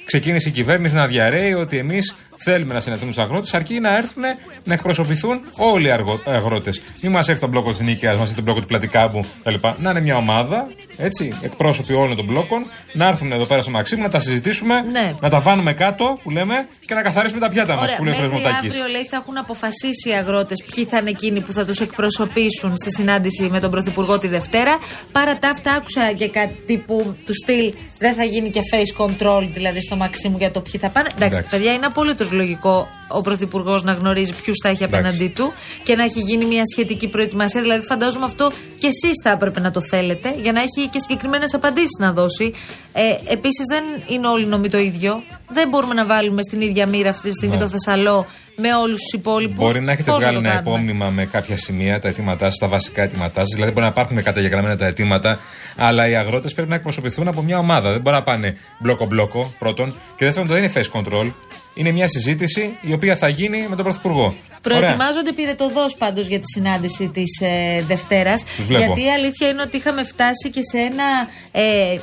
Ξεκίνησε 0.04 0.48
η 0.48 0.52
κυβέρνηση 0.52 0.94
να 0.94 1.06
διαρρέει 1.06 1.52
ότι 1.52 1.78
εμείς 1.78 2.14
θέλουμε 2.38 2.74
να 2.74 2.80
συνεχθούμε 2.80 3.10
τους 3.12 3.22
αγρότες, 3.22 3.54
αρκεί 3.54 3.80
να 3.80 3.96
έρθουν 3.96 4.22
να 4.64 4.74
εκπροσωπηθούν 4.74 5.40
όλοι 5.56 5.86
οι 5.88 5.90
αγρότες. 6.26 6.82
Μην 7.02 7.12
μας 7.12 7.28
έρθει 7.28 7.40
το 7.40 7.46
μπλόκο 7.48 7.70
της 7.70 7.80
Νίκαιας, 7.80 8.12
μας 8.14 8.22
έρθει 8.22 8.34
το 8.34 8.42
μπλόκο 8.42 8.60
του 8.60 8.66
Πλατικάμπου 8.66 9.20
κτλ. 9.44 9.54
Να 9.78 9.90
είναι 9.90 10.00
μια 10.00 10.16
ομάδα, 10.16 10.66
έτσι, 10.96 11.32
εκπρόσωποι 11.42 11.92
όλων 11.92 12.16
των 12.16 12.24
μπλόκων, 12.24 12.66
να 12.92 13.06
έρθουν 13.08 13.32
εδώ 13.32 13.44
πέρα 13.44 13.62
στο 13.62 13.70
Μαξίμου, 13.70 14.02
να 14.02 14.08
τα 14.08 14.18
συζητήσουμε, 14.18 14.80
Ναι. 14.80 15.12
να 15.20 15.28
τα 15.28 15.40
βάλουμε 15.40 15.72
κάτω 15.72 16.18
που 16.22 16.30
λέμε 16.30 16.66
και 16.86 16.94
να 16.94 17.02
καθαρίσουμε 17.02 17.40
τα 17.40 17.48
πιάτα 17.48 17.74
μας 17.74 17.82
Ωραία, 17.82 17.96
που 17.96 18.04
λέει 18.04 18.12
ο 18.12 18.16
μέχρι 18.16 18.30
Φρεσμοτάκη. 18.30 18.66
αύριο 18.66 18.86
λέει 18.86 19.04
θα 19.04 19.16
έχουν 19.16 19.38
αποφασίσει 19.38 20.08
οι 20.08 20.12
αγρότες 20.12 20.64
ποιοι 20.74 20.84
θα 20.84 20.98
είναι 20.98 21.10
εκείνοι 21.10 21.40
που 21.40 21.52
θα 21.52 21.64
τους 21.66 21.80
εκπροσωπήσουν 21.80 22.76
στη 22.76 22.92
συνάντηση 22.92 23.48
με 23.50 23.60
τον 23.60 23.70
Πρωθυπουργό 23.70 24.18
τη 24.18 24.28
Δευτέρα. 24.28 24.78
Παρά 25.12 25.38
τα 25.38 25.48
αυτά, 25.48 25.72
άκουσα 25.72 26.12
και 26.12 26.28
κάτι 26.28 26.76
που 26.86 27.16
του 27.26 27.32
στυλ 27.42 27.72
δεν 27.98 28.14
θα 28.14 28.24
γίνει 28.24 28.50
και 28.50 28.60
face 28.72 29.04
control, 29.06 29.48
δηλαδή 29.54 29.82
στο 29.82 29.96
Μαξίμου 29.96 30.36
για 30.38 30.50
το 30.50 30.60
ποιοι 30.60 30.80
θα 30.80 30.88
πάνε. 30.88 31.08
Εντάξει, 31.16 31.26
Εντάξει. 31.26 31.50
παιδιά, 31.50 31.72
είναι 31.72 31.86
απολύτως 32.24 32.32
λογικό 32.32 32.88
ο 33.08 33.20
Πρωθυπουργός 33.20 33.82
να 33.82 33.92
γνωρίζει 33.92 34.32
ποιους 34.42 34.56
θα 34.62 34.68
έχει 34.68 34.82
Εντάξει. 34.82 35.06
απέναντί 35.08 35.32
του 35.34 35.52
και 35.82 35.96
να 35.96 36.02
έχει 36.02 36.20
γίνει 36.20 36.44
μια 36.44 36.62
σχετική 36.72 37.08
προετοιμασία. 37.08 37.60
Δηλαδή, 37.60 37.86
φαντάζομαι 37.86 38.24
αυτό 38.24 38.52
και 38.78 38.86
εσείς 38.86 39.12
θα 39.22 39.30
έπρεπε 39.30 39.60
να 39.60 39.70
το 39.70 39.80
θέλετε 39.80 40.34
για 40.42 40.52
να 40.52 40.60
έχει 40.60 40.88
και 40.90 40.98
συγκεκριμένες 40.98 41.54
απαντήσεις 41.54 41.96
να 41.98 42.12
δώσει. 42.12 42.52
Ε, 42.92 43.32
Επίσης, 43.32 43.64
δεν 43.68 43.84
είναι 44.08 44.26
όλοι 44.26 44.46
νομοί 44.46 44.68
το 44.68 44.78
ίδιο. 44.78 45.22
Δεν 45.48 45.68
μπορούμε 45.68 45.94
να 45.94 46.06
βάλουμε 46.06 46.42
στην 46.42 46.60
ίδια 46.60 46.86
μοίρα 46.86 47.10
αυτή 47.10 47.28
τη 47.28 47.34
στιγμή 47.34 47.56
Ναι. 47.56 47.62
το 47.62 47.68
Θεσσαλό 47.68 48.26
με 48.56 48.74
όλους 48.74 48.98
τους 49.00 49.12
υπόλοιπους. 49.20 49.56
Μπορεί 49.56 49.80
να 49.80 49.92
έχετε 49.92 50.12
βγάλει 50.12 50.36
ένα 50.36 50.58
επόμνημα 50.58 51.08
με 51.10 51.24
κάποια 51.26 51.56
σημεία, 51.56 52.00
τα 52.00 52.08
αιτήματά 52.08 52.44
σας, 52.44 52.58
τα 52.58 52.68
βασικά 52.68 53.02
αιτήματά 53.02 53.40
σας. 53.40 53.48
Δηλαδή, 53.54 53.72
μπορεί 53.72 53.84
να 53.84 53.90
υπάρχουν 53.92 54.22
καταγεγραμμένα 54.22 54.76
τα 54.76 54.86
αιτήματα, 54.86 55.38
αλλά 55.76 56.08
οι 56.08 56.14
αγρότες 56.16 56.54
πρέπει 56.54 56.68
να 56.68 56.74
εκπροσωπηθούν 56.74 57.28
από 57.28 57.42
μια 57.42 57.58
ομάδα. 57.58 57.90
Δεν 57.92 58.00
μπορεί 58.00 58.16
να 58.16 58.22
πάνε 58.22 58.56
μπλόκο-μπλόκο, 58.78 59.54
πρώτον. 59.58 59.94
Και 60.16 60.24
δεύτερον, 60.24 60.48
δεν 60.48 60.62
είναι 60.62 60.72
face 60.74 60.98
control. 61.00 61.30
Είναι 61.74 61.90
μια 61.90 62.08
συζήτηση 62.08 62.76
η 62.80 62.92
οποία 62.92 63.16
θα 63.16 63.28
γίνει 63.28 63.66
με 63.68 63.76
τον 63.76 63.84
Πρωθυπουργό. 63.84 64.22
Ωραία. 64.22 64.80
Προετοιμάζονται 64.80 65.32
πυρετοδό 65.32 65.86
πάντως 65.98 66.26
για 66.26 66.38
τη 66.38 66.46
συνάντηση 66.46 67.08
της 67.08 67.40
ε, 67.40 67.82
Δευτέρας. 67.82 68.44
Τους 68.56 68.64
βλέπω. 68.66 68.84
Γιατί 68.84 69.02
η 69.02 69.10
αλήθεια 69.10 69.48
είναι 69.48 69.62
ότι 69.62 69.76
είχαμε 69.76 70.04
φτάσει 70.04 70.50
και 70.50 70.60
σε 70.62 70.78
ένα 70.78 71.04
ε, 71.52 71.98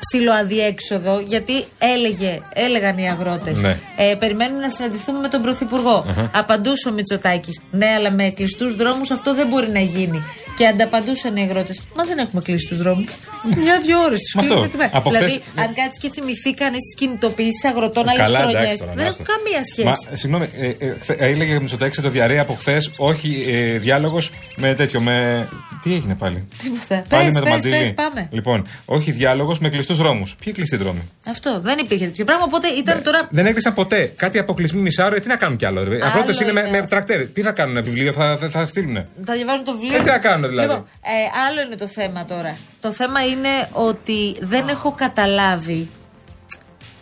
ψιλοαδιέξοδο. 0.00 1.20
Γιατί 1.26 1.64
έλεγε, 1.78 2.40
έλεγαν 2.54 2.98
οι 2.98 3.08
αγρότες. 3.10 3.60
Ναι. 3.62 3.76
Ε, 3.96 4.14
περιμένουν 4.14 4.60
να 4.60 4.70
συναντηθούμε 4.70 5.18
με 5.18 5.28
τον 5.28 5.42
πρωθυπουργο 5.42 6.04
Αχα. 6.10 6.30
Απαντούσε 6.34 6.88
ο 6.88 6.92
Μητσοτάκης. 6.92 7.60
Ναι, 7.70 7.86
αλλά 7.86 8.10
με 8.10 8.32
κλειστούς 8.36 8.74
δρόμους 8.76 9.10
αυτό 9.10 9.34
δεν 9.34 9.46
μπορεί 9.46 9.68
να 9.70 9.80
γίνει. 9.80 10.22
Και 10.56 10.66
ανταπαντούσαν 10.66 11.36
οι 11.36 11.40
αγρότες. 11.42 11.82
Μα 11.96 12.04
δεν 12.04 12.18
έχουμε 12.18 12.42
κλείσει 12.42 12.66
του 12.68 12.76
δρόμους. 12.76 13.10
Μια-δυο 13.56 14.00
ώρες 14.00 14.20
τους 14.20 14.34
Μα 14.34 14.40
αυτό. 14.40 14.52
κλείνουμε 14.54 14.68
τη 14.72 14.76
μέρα. 14.76 14.90
Από 14.94 15.10
Δηλαδή, 15.10 15.30
χθες- 15.30 15.42
αν 15.56 15.74
κάτσει 15.74 16.00
και 16.00 16.10
θυμηθεί 16.10 16.54
κανείς 16.54 16.80
τις 16.80 16.94
κινητοποιήσεις 16.96 17.64
αγροτών 17.64 18.08
άλλες 18.08 18.20
Καλά, 18.26 18.38
χρονιές. 18.38 18.60
εντάξει 18.62 18.78
τώρα, 18.78 18.92
Δεν 18.94 19.02
να 19.04 19.10
έχουν 19.10 19.24
το. 19.24 19.32
καμία 19.32 19.64
σχέση. 19.64 19.86
Μα, 20.10 20.16
συγγνώμη, 20.16 20.46
ε, 20.58 20.86
ε, 20.86 20.94
χθε- 21.00 21.20
έλεγε 21.20 21.56
ο 21.56 21.60
Μητσοτάκης 21.60 22.00
το 22.00 22.08
διαρρέα 22.08 22.42
από 22.42 22.54
χθες, 22.60 22.90
όχι 22.96 23.44
ε, 23.48 23.78
διάλογος 23.78 24.30
με 24.56 24.74
τέτοιο, 24.74 25.00
με. 25.00 25.48
Τι 25.86 25.94
έγινε 25.94 26.14
πάλι; 26.14 26.48
Τίποτα. 26.62 27.04
Πάλι 27.08 27.24
Πες, 27.24 27.34
με 27.34 27.40
το 27.40 27.44
πες, 27.44 27.52
μαντίλι. 27.52 27.78
πες, 27.78 27.94
πάμε. 27.94 28.28
Λοιπόν, 28.30 28.66
όχι 28.84 29.10
διάλογος 29.10 29.58
με 29.58 29.68
κλειστούς 29.68 29.98
δρόμους. 29.98 30.36
Ποιοι 30.44 30.52
κλειστοί 30.52 30.76
δρόμοι; 30.76 31.02
Αυτό 31.26 31.60
δεν 31.60 31.78
υπήρχε 31.78 32.04
τέτοιο 32.04 32.24
πράγμα. 32.24 32.44
Οπότε 32.44 32.68
ήταν 32.68 33.02
τώρα. 33.02 33.28
Δεν 33.30 33.46
έκλεισαν 33.46 33.74
ποτέ. 33.74 34.12
Κάτι 34.16 34.38
αποκλεισμοί 34.38 34.80
μισάρο, 34.80 35.14
ε, 35.14 35.18
τι 35.20 35.28
να 35.28 35.36
κάνουν 35.36 35.56
κι 35.56 35.66
άλλο. 35.66 35.80
Οι 35.80 36.00
αγρότε 36.02 36.32
Άλλο 36.32 36.38
είναι 36.42 36.52
με, 36.52 36.60
είναι. 36.68 36.80
με 36.80 36.86
τρακτέρ. 36.86 37.26
Τι 37.26 37.42
θα 37.42 37.52
κάνουν, 37.52 37.84
βιβλίο 37.84 38.12
θα, 38.12 38.36
θα, 38.36 38.50
θα 38.50 38.66
στείλουν. 38.66 38.94
Θα 39.24 39.34
διαβάζουν 39.34 39.64
το 39.64 39.72
βιβλίο. 39.72 39.96
Ε, 39.96 40.02
τι 40.02 40.10
να 40.10 40.18
κάνουν, 40.18 40.48
δηλαδή; 40.48 40.68
Λοιπόν, 40.68 40.86
ε, 41.02 41.48
άλλο 41.48 41.60
είναι 41.66 41.76
το 41.76 41.88
θέμα 41.88 42.24
τώρα. 42.24 42.56
Το 42.80 42.92
θέμα 42.92 43.26
είναι 43.26 43.48
ότι 43.72 44.36
δεν 44.40 44.68
έχω 44.68 44.92
καταλάβει 44.92 45.88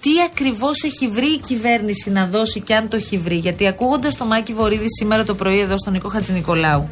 τι 0.05 0.11
ακριβώς 0.31 0.83
έχει 0.83 1.09
βρει 1.09 1.27
η 1.27 1.39
κυβέρνηση 1.39 2.11
να 2.11 2.27
δώσει 2.27 2.61
και 2.61 2.75
αν 2.75 2.89
το 2.89 2.97
έχει 2.97 3.19
βρει. 3.19 3.35
Γιατί 3.37 3.67
ακούγοντας 3.67 4.17
το 4.17 4.25
Μάκη 4.25 4.53
Βορύδη 4.53 4.87
σήμερα 4.99 5.25
το 5.25 5.35
πρωί 5.35 5.61
εδώ 5.61 5.79
στον 5.79 5.93
Νικό 5.93 6.09
Χατζηνικολάου, 6.09 6.89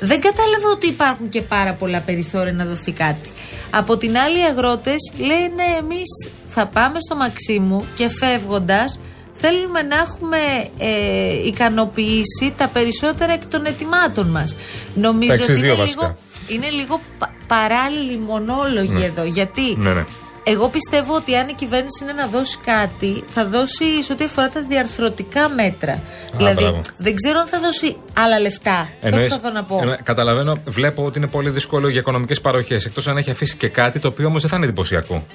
δεν 0.00 0.20
κατάλαβα 0.20 0.68
ότι 0.72 0.86
υπάρχουν 0.86 1.28
και 1.28 1.42
πάρα 1.42 1.72
πολλά 1.72 2.00
περιθώρια 2.00 2.52
να 2.52 2.64
δοθεί 2.64 2.92
κάτι. 2.92 3.30
Από 3.70 3.96
την 3.96 4.16
άλλη, 4.18 4.38
οι 4.38 4.42
αγρότες 4.42 5.12
λένε 5.18 5.62
εμείς 5.78 6.28
θα 6.48 6.66
πάμε 6.66 6.98
στο 7.00 7.16
Μαξίμου 7.16 7.84
και 7.94 8.08
φεύγοντας 8.08 8.98
θέλουμε 9.32 9.82
να 9.82 9.96
έχουμε 9.96 10.38
ε, 10.78 11.46
ικανοποιήσει 11.46 12.54
τα 12.56 12.68
περισσότερα 12.68 13.32
εκ 13.32 13.46
των 13.46 13.64
ετοιμάτων 13.64 14.26
μας. 14.26 14.56
Νομίζω 14.94 15.28
Τα 15.30 15.34
εξής 15.34 15.48
ότι 15.56 15.58
είναι 15.66 15.74
δύο 15.74 15.84
λίγο, 15.84 16.00
βασικά. 16.00 16.16
είναι 16.48 16.68
λίγο 16.70 17.00
πα- 17.18 17.34
παράλληλοι 17.46 18.18
μονόλογοι 18.18 18.88
Ναι. 18.98 19.04
εδώ. 19.04 19.24
Γιατί 19.24 19.76
Ναι, 19.78 19.92
ναι. 19.92 20.04
Εγώ 20.48 20.68
πιστεύω 20.68 21.14
ότι 21.14 21.36
αν 21.36 21.48
η 21.48 21.52
κυβέρνηση 21.52 21.98
είναι 22.04 22.12
να 22.12 22.26
δώσει 22.26 22.58
κάτι, 22.64 23.24
θα 23.34 23.46
δώσει 23.46 24.02
σε 24.02 24.12
ό,τι 24.12 24.24
αφορά 24.24 24.48
τα 24.48 24.60
διαρθρωτικά 24.68 25.48
μέτρα. 25.48 26.00
δηλαδή, 26.36 26.62
μπράβο. 26.62 26.80
δεν 26.96 27.14
ξέρω 27.14 27.38
αν 27.40 27.46
θα 27.46 27.60
δώσει 27.60 27.96
άλλα 28.14 28.40
λεφτά. 28.40 28.78
Αυτό 28.80 28.96
Εννοείς- 29.00 29.26
προσπαθώ 29.28 29.54
να 29.54 29.64
πω. 29.64 29.78
εννο- 29.82 29.96
καταλαβαίνω, 30.02 30.58
βλέπω 30.68 31.04
ότι 31.04 31.18
είναι 31.18 31.26
πολύ 31.26 31.50
δύσκολο 31.50 31.88
για 31.88 32.00
οικονομικές 32.00 32.40
παροχές. 32.40 32.84
Εκτός 32.84 33.06
αν 33.06 33.16
έχει 33.16 33.30
αφήσει 33.30 33.56
και 33.56 33.68
κάτι 33.68 33.98
το 33.98 34.08
οποίο 34.08 34.26
όμως 34.26 34.40
δεν 34.40 34.50
θα 34.50 34.56
είναι 34.56 34.66
εντυπωσιακό. 34.66 35.26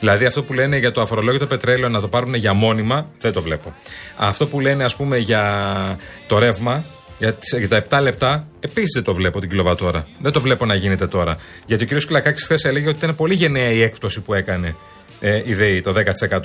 Δηλαδή 0.00 0.24
αυτό 0.24 0.42
που 0.42 0.52
λένε 0.52 0.76
για 0.76 0.92
το 0.92 1.00
αφορολόγητο 1.00 1.46
πετρέλαιο 1.46 1.88
να 1.88 2.00
το 2.00 2.08
πάρουν 2.08 2.34
για 2.34 2.52
μόνιμα, 2.54 3.06
δεν 3.20 3.32
το 3.32 3.42
βλέπω. 3.42 3.74
Αυτό 4.16 4.46
που 4.46 4.60
λένε 4.60 4.84
ας 4.84 4.96
πούμε 4.96 5.16
για 5.18 5.42
το 6.28 6.38
ρεύμα, 6.38 6.84
για, 7.20 7.32
τις- 7.32 7.58
για 7.58 7.68
τα 7.68 7.76
7 7.76 8.00
λεπτά, 8.02 8.46
επίσης 8.60 8.90
δεν 8.94 9.02
το 9.02 9.14
βλέπω 9.14 9.40
την 9.40 9.48
κιλοβατόρα. 9.48 10.06
Δεν 10.20 10.32
το 10.32 10.40
βλέπω 10.40 10.66
να 10.66 10.74
γίνεται 10.74 11.06
τώρα. 11.06 11.36
Γιατί 11.66 11.84
ο 11.84 11.86
κ. 11.86 12.00
Κυλακάκης 12.00 12.42
χθες 12.44 12.64
έλεγε 12.64 12.88
ότι 12.88 12.96
ήταν 12.98 13.16
πολύ 13.16 13.34
γενναία 13.34 13.70
η 13.70 13.82
έκπτωση 13.82 14.20
που 14.20 14.34
έκανε 14.34 14.74
ε, 15.20 15.42
η 15.44 15.54
ΔΕΗ, 15.54 15.80
το 15.80 15.94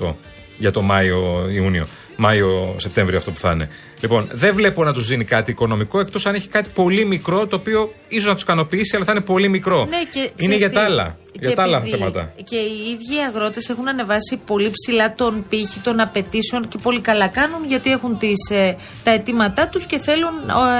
10% 0.09 0.13
για 0.57 0.71
το 0.71 0.81
Μάιο-Ιούνιο. 0.81 1.87
Μάιο-Σεπτέμβριο 2.15 3.17
αυτό 3.17 3.31
που 3.31 3.37
θα 3.37 3.51
είναι. 3.51 3.69
Λοιπόν, 3.99 4.29
δεν 4.33 4.53
βλέπω 4.55 4.83
να 4.83 4.93
τους 4.93 5.07
δίνει 5.07 5.25
κάτι 5.25 5.51
οικονομικό 5.51 5.99
εκτός 5.99 6.25
αν 6.25 6.35
έχει 6.35 6.47
κάτι 6.47 6.69
πολύ 6.73 7.05
μικρό 7.05 7.47
το 7.47 7.55
οποίο 7.55 7.93
ίσως 8.07 8.27
να 8.27 8.33
τους 8.33 8.41
ικανοποιήσει, 8.41 8.95
αλλά 8.95 9.05
θα 9.05 9.11
είναι 9.11 9.21
πολύ 9.21 9.49
μικρό. 9.49 9.85
Ναι, 9.85 10.03
και 10.11 10.19
είναι 10.19 10.31
ξέρεις 10.35 10.57
για 10.57 10.69
τι, 10.69 10.75
τα 10.75 10.83
άλλα. 10.83 11.17
και 11.31 11.39
Για 11.41 11.55
τα 11.55 11.63
άλλα 11.63 11.77
επειδή 11.77 11.97
θέματα. 11.97 12.33
Και 12.43 12.55
οι 12.55 12.89
ίδιοι 12.89 13.19
αγρότες 13.27 13.69
έχουν 13.69 13.87
ανεβάσει 13.87 14.39
πολύ 14.45 14.71
ψηλά 14.71 15.15
τον 15.15 15.45
πύχη 15.49 15.79
των 15.79 15.99
απαιτήσεων 15.99 16.67
και 16.67 16.77
πολύ 16.81 16.99
καλά 16.99 17.27
κάνουν 17.27 17.65
γιατί 17.67 17.91
έχουν 17.91 18.17
τις, 18.17 18.49
ε, 18.49 18.75
τα 19.03 19.11
αιτήματά 19.11 19.67
τους 19.67 19.85
και 19.85 19.99
θέλουν 19.99 20.33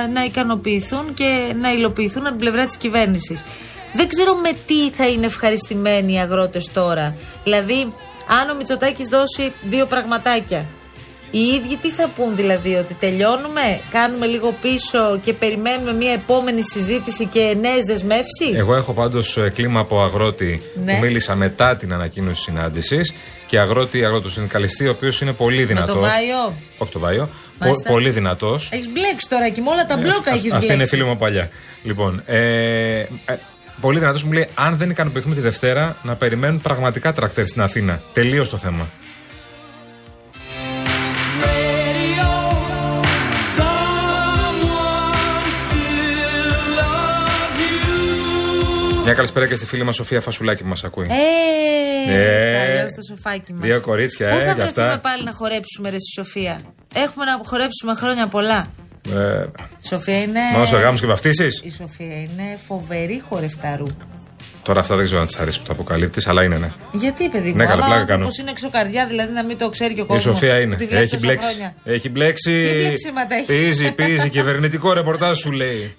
ε, 0.04 0.08
να 0.08 0.24
ικανοποιηθούν 0.24 1.14
και 1.14 1.54
να 1.62 1.72
υλοποιηθούν 1.72 2.22
από 2.22 2.30
την 2.30 2.40
πλευρά 2.40 2.66
της 2.66 2.78
κυβέρνησης. 2.78 3.44
Δεν 3.94 4.08
ξέρω 4.08 4.36
με 4.36 4.52
τι 4.66 4.92
θα 4.92 5.08
είναι 5.08 5.26
ευχαριστημένοι 5.26 6.14
οι 6.14 6.20
αγρότες 6.20 6.72
τώρα. 6.74 7.16
Δηλαδή, 7.44 7.94
αν 8.28 8.50
ο 8.50 8.56
Μητσοτάκης 8.56 9.08
δώσει 9.08 9.54
δύο 9.70 9.86
πραγματάκια, 9.86 10.66
οι 11.38 11.40
ίδιοι 11.40 11.78
τι 11.82 11.92
θα 11.92 12.08
πούν 12.16 12.36
δηλαδή, 12.36 12.76
ότι 12.76 12.94
τελειώνουμε, 12.94 13.80
κάνουμε 13.92 14.26
λίγο 14.26 14.56
πίσω 14.62 15.20
και 15.22 15.34
περιμένουμε 15.34 15.94
μια 15.94 16.12
επόμενη 16.12 16.62
συζήτηση 16.64 17.26
και 17.26 17.56
νέες 17.62 17.84
δεσμεύσεις; 17.86 18.54
Εγώ 18.58 18.76
έχω 18.76 18.94
πάντως 18.94 19.38
κλίμα 19.54 19.80
από 19.80 20.02
αγρότη 20.04 20.62
Ναι. 20.86 20.94
που 20.94 21.00
μίλησα 21.00 21.36
μετά 21.36 21.76
την 21.76 21.94
ανακοίνωση 21.94 22.42
συνάντησης 22.42 23.14
και 23.48 23.60
αγρότη, 23.60 24.06
αγροτοσυνδικαλιστή, 24.06 24.88
ο 24.88 24.92
οποίος 24.92 25.22
είναι 25.22 25.34
πολύ 25.34 25.60
Με 25.60 25.66
δυνατός. 25.66 25.94
το 25.96 26.00
Βάιο. 26.02 26.56
Όχι 26.78 26.92
το 26.92 27.00
Βάιο. 27.00 27.26
Πο, 27.26 27.66
Μάλιστα. 27.66 27.90
πολύ 27.90 28.10
δυνατός. 28.10 28.70
Έχεις 28.72 28.90
μπλέξει 28.90 29.30
τώρα 29.30 29.50
και 29.50 29.62
με 29.62 29.70
όλα 29.70 29.86
τα 29.86 29.98
μπλόκα 29.98 30.30
έχεις 30.32 30.42
μπλέξει. 30.42 30.56
Αυτή 30.58 30.74
είναι 30.74 30.86
φίλη 30.86 31.04
μου 31.04 31.10
από 31.10 31.20
παλιά. 31.20 31.50
Λοιπόν, 31.84 32.22
ε, 32.26 33.00
ε, 33.00 33.06
πολύ 33.82 34.00
δυνατός 34.00 34.24
μου 34.24 34.32
λέει: 34.32 34.48
Αν 34.54 34.78
δεν 34.78 34.90
ικανοποιηθούμε 34.90 35.36
τη 35.36 35.42
Δευτέρα, 35.42 35.98
να 36.04 36.16
περιμένουν 36.16 36.62
πραγματικά 36.62 37.14
τρακτέρ 37.14 37.48
στην 37.48 37.62
Αθήνα. 37.62 38.02
Τελείως 38.14 38.50
το 38.50 38.58
θέμα. 38.58 38.88
Μια 49.06 49.14
καλησπέρα 49.14 49.48
και 49.48 49.56
στη 49.56 49.66
φίλη 49.66 49.84
μας 49.84 49.96
Σοφία 49.96 50.22
Φασουλάκη 50.22 50.64
που 50.64 50.70
μας 50.70 50.84
ακούει. 50.84 51.08
Ε, 51.10 52.14
Ε, 52.14 52.76
καλό 52.76 52.90
στο 52.90 53.16
σοφάκι 53.16 53.54
μας. 53.54 53.62
Δύο 53.62 53.82
κορίτσια, 53.82 54.30
Πού 54.30 54.36
ε, 54.36 54.38
θα 54.40 54.44
για 54.44 54.56
βρεθούμε 54.56 54.88
αυτά. 54.88 55.00
πάλι 55.00 55.24
να 55.24 55.32
χορέψουμε, 55.32 55.90
ρε, 55.90 55.98
στη 56.00 56.12
Σοφία; 56.22 56.60
Έχουμε 56.94 57.26
να 57.26 57.40
χορέψουμε 57.46 57.94
χρόνια 57.96 58.28
πολλά. 58.28 58.68
Ε, 59.16 59.42
Η 59.84 59.88
Σοφία 59.88 60.22
είναι. 60.22 60.40
Μόνο 60.54 60.66
σε 60.66 60.78
γάμου 60.78 60.98
και 60.98 61.06
βαφτίσεις. 61.06 61.62
Η 61.64 61.72
Σοφία 61.72 62.22
είναι 62.22 62.58
φοβερή 62.68 63.24
χορευταρού. 63.30 63.86
Τώρα 64.64 64.80
αυτά 64.80 64.96
δεν 64.96 65.06
ξέρω 65.06 65.22
αν 65.22 65.28
της 65.28 65.36
αρέσει 65.36 65.60
που 65.60 65.66
το 65.66 65.72
αποκαλύπτεις, 65.74 66.28
αλλά 66.28 66.44
είναι 66.44 66.58
ναι. 66.58 66.68
Γιατί, 66.92 67.30
παιδί 67.30 67.50
μου, 67.50 67.56
Ναι, 67.56 67.64
καλά, 67.66 67.74
άμα 67.74 67.86
ο 67.86 67.88
πλάκα 67.88 68.02
άνθρωπος 68.14 68.36
κάνω. 68.38 68.42
είναι 68.42 68.52
εξωκαρδιά, 68.52 69.08
δηλαδή 69.08 69.34
να 69.34 69.44
μην 69.44 69.58
το 69.58 69.70
ξέρει 69.70 69.94
και 69.94 70.02
ο 70.02 70.04
Η 70.04 70.08
κόσμο. 70.08 70.34
Σοφία 70.34 70.60
είναι. 70.60 70.76
Τη 70.76 70.86
βλέπει 70.86 71.02
Έχει 71.04 71.12
τόσα 71.12 71.26
μπλέξει. 71.28 71.48
χρόνια. 71.48 71.76
Έχει 71.84 72.10
μπλέξει. 72.10 72.52
Τι 72.72 72.78
μπλεξίματα 72.78 73.36
έχει. 73.36 73.46
Πίζει, 73.54 73.92
πίζει. 73.92 74.30
Κυβερνητικό 74.30 74.94
ρεπορτάζ 74.94 75.38
σου 75.38 75.52
λέει. 75.52 75.96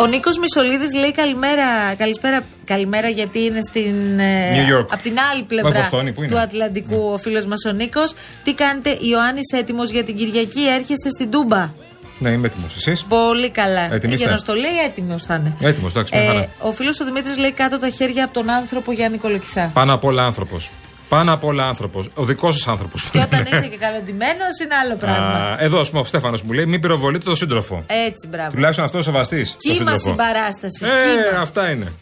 Ο 0.00 0.06
Νίκος 0.06 0.38
Μισολίδης 0.38 0.94
λέει 0.94 1.12
καλημέρα, 1.12 1.94
καλησπέρα, 1.98 2.40
καλημέρα 2.64 3.08
γιατί 3.08 3.44
είναι 3.44 3.60
στην. 3.70 4.18
ε, 4.18 4.54
New 4.54 4.72
York. 4.74 4.86
Από 4.90 5.02
την 5.02 5.16
άλλη 5.32 5.40
Μα, 5.40 5.46
πλευρά 5.46 5.80
Βοστόνη, 5.80 6.12
πού 6.12 6.22
είναι; 6.22 6.32
Ναι. 6.34 6.36
του 6.36 6.42
Ατλαντικού 6.46 7.10
ο 7.12 7.18
φίλος 7.18 7.46
μας 7.46 7.64
ο 7.64 7.72
Νίκος. 7.72 8.14
Τι 8.44 8.54
κάνετε, 8.54 8.98
Ιωάννης 9.00 9.52
έτοιμος 9.54 9.90
για 9.90 10.04
την 10.04 10.16
Κυριακή, 10.16 10.60
έρχεστε 10.60 11.08
στην 11.10 11.30
Τούμπα; 11.30 11.70
Ναι, 12.18 12.30
είμαι 12.30 12.46
έτοιμος. 12.46 12.76
Εσείς; 12.76 13.04
Πολύ 13.08 13.50
καλά. 13.50 13.80
Έτοιμοι 13.80 13.98
για 14.06 14.14
είστε; 14.14 14.30
να 14.30 14.36
στο 14.36 14.54
λέει, 14.54 14.78
έτοιμος 14.84 15.24
θα 15.24 15.34
είναι. 15.34 15.56
Έτοιμος, 15.60 15.92
εντάξει, 15.92 16.16
μια 16.16 16.26
χαρά. 16.26 16.40
Ε, 16.40 16.48
ο 16.60 16.72
φίλος 16.72 17.00
ο 17.00 17.04
Δημήτρης 17.04 17.36
λέει 17.38 17.52
κάτω 17.52 17.78
τα 17.78 17.88
χέρια 17.88 18.24
από 18.24 18.34
τον 18.34 18.50
άνθρωπο 18.50 18.92
Γιάννη 18.92 19.18
Κολοκυθά. 19.18 19.70
Πάνω 19.74 19.94
απ' 19.94 20.04
όλα 20.04 20.22
άνθρωπος. 20.22 20.70
Πάνω 21.08 21.32
απ' 21.32 21.44
όλα 21.44 21.64
άνθρωπος. 21.66 22.08
Ο 22.14 22.24
δικός 22.24 22.54
σας 22.54 22.68
άνθρωπος. 22.68 23.08
Και 23.10 23.18
όταν 23.26 23.44
είσαι 23.44 23.68
και 23.70 23.76
καλοντημένο 23.76 24.44
είναι 24.62 24.74
άλλο 24.84 24.96
πράγμα. 24.96 25.56
Εδώ, 25.58 25.78
ας 25.80 25.88
πούμε, 25.90 26.00
ο 26.00 26.04
Στέφανος 26.04 26.42
μου 26.42 26.52
λέει: 26.52 26.66
Μην 26.66 26.80
πυροβολείτε 26.80 27.24
το 27.24 27.34
σύντροφο. 27.34 27.84
Έτσι, 27.86 28.28
μπράβο. 28.28 28.50
Τουλάχιστον 28.50 28.84
αυτός 28.84 29.04
σεβαστή. 29.04 29.46
Κύμα 29.56 29.96
συμπαράστασης. 29.96 30.90
Ε, 30.90 31.36
αυτά 31.40 31.70
είναι. 31.70 31.92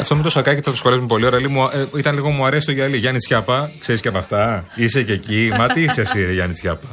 Αυτό 0.00 0.16
με 0.16 0.22
το 0.22 0.30
σακάκι 0.30 0.60
θα 0.60 0.70
το 0.70 0.76
σχολιάζουμε 0.76 1.08
πολύ 1.08 1.24
ωραία. 1.24 1.40
Λέει, 1.40 1.52
μου, 1.52 1.64
ε, 1.64 1.98
ήταν 1.98 2.14
λίγο 2.14 2.30
μου 2.30 2.46
αρέσει 2.46 2.66
το 2.66 2.72
γυαλί. 2.72 2.96
Γιάννη 2.96 3.18
Τσιάπα, 3.18 3.70
ξέρεις 3.80 4.00
και 4.00 4.08
από 4.08 4.18
αυτά. 4.18 4.64
Είσαι 4.74 5.02
και 5.02 5.12
εκεί. 5.12 5.50
Μα 5.58 5.66
τι 5.66 5.82
είσαι 5.82 6.00
εσύ, 6.00 6.24
ρε, 6.24 6.32
Γιάννη 6.32 6.52
Τσιάπα. 6.52 6.88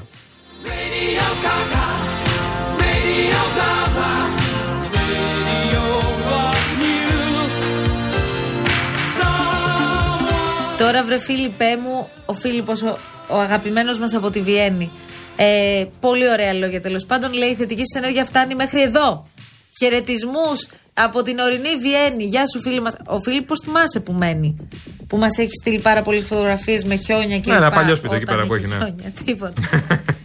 Τώρα 10.78 11.04
βρε 11.04 11.20
Φίλιππέ 11.20 11.78
μου, 11.84 12.10
ο 12.26 12.34
Φίλιππος, 12.34 12.82
ο, 12.82 12.98
ο 13.30 13.40
αγαπημένος 13.40 14.00
μας 14.00 14.14
από 14.14 14.30
τη 14.30 14.42
Βιέννη. 14.42 14.92
Ε, 15.36 15.86
πολύ 16.00 16.30
ωραία 16.30 16.54
λόγια 16.54 16.82
τέλος 16.82 17.06
πάντων. 17.06 17.34
Λέει 17.34 17.50
η 17.50 17.56
θετική 17.56 17.82
συνέργεια 17.94 18.26
φτάνει 18.26 18.56
μέχρι 18.56 18.82
εδώ. 18.82 19.28
Χαιρετισμούς 19.80 20.68
από 20.94 21.22
την 21.22 21.40
ορεινή 21.40 21.76
Βιέννη. 21.82 22.24
Γεια 22.24 22.44
σου 22.54 22.62
φίλοι 22.62 22.82
μας. 22.82 22.96
Ο 23.08 23.22
Φίλιππος 23.22 23.60
θυμάσαι 23.64 24.00
που 24.00 24.14
μένει. 24.14 24.58
Που 25.08 25.18
μας 25.18 25.38
έχει 25.38 25.52
στείλει 25.62 25.80
πάρα 25.80 26.02
πολλές 26.02 26.24
φωτογραφίες 26.24 26.84
με 26.84 26.96
χιόνια 26.96 27.40
και 27.40 27.50
Ναι, 27.50 27.56
ένα 27.56 27.66
λοιπά, 27.66 27.76
παλιός 27.76 27.98
σπίτι 27.98 28.16
εκεί 28.16 28.24
όταν 28.24 28.36
πέρα 28.36 28.48
που 28.48 28.56
είχε 28.56 28.66
έχει, 28.66 28.76
ναι. 28.78 28.86
χιόνια. 28.86 29.12
Τίποτα. 29.26 29.62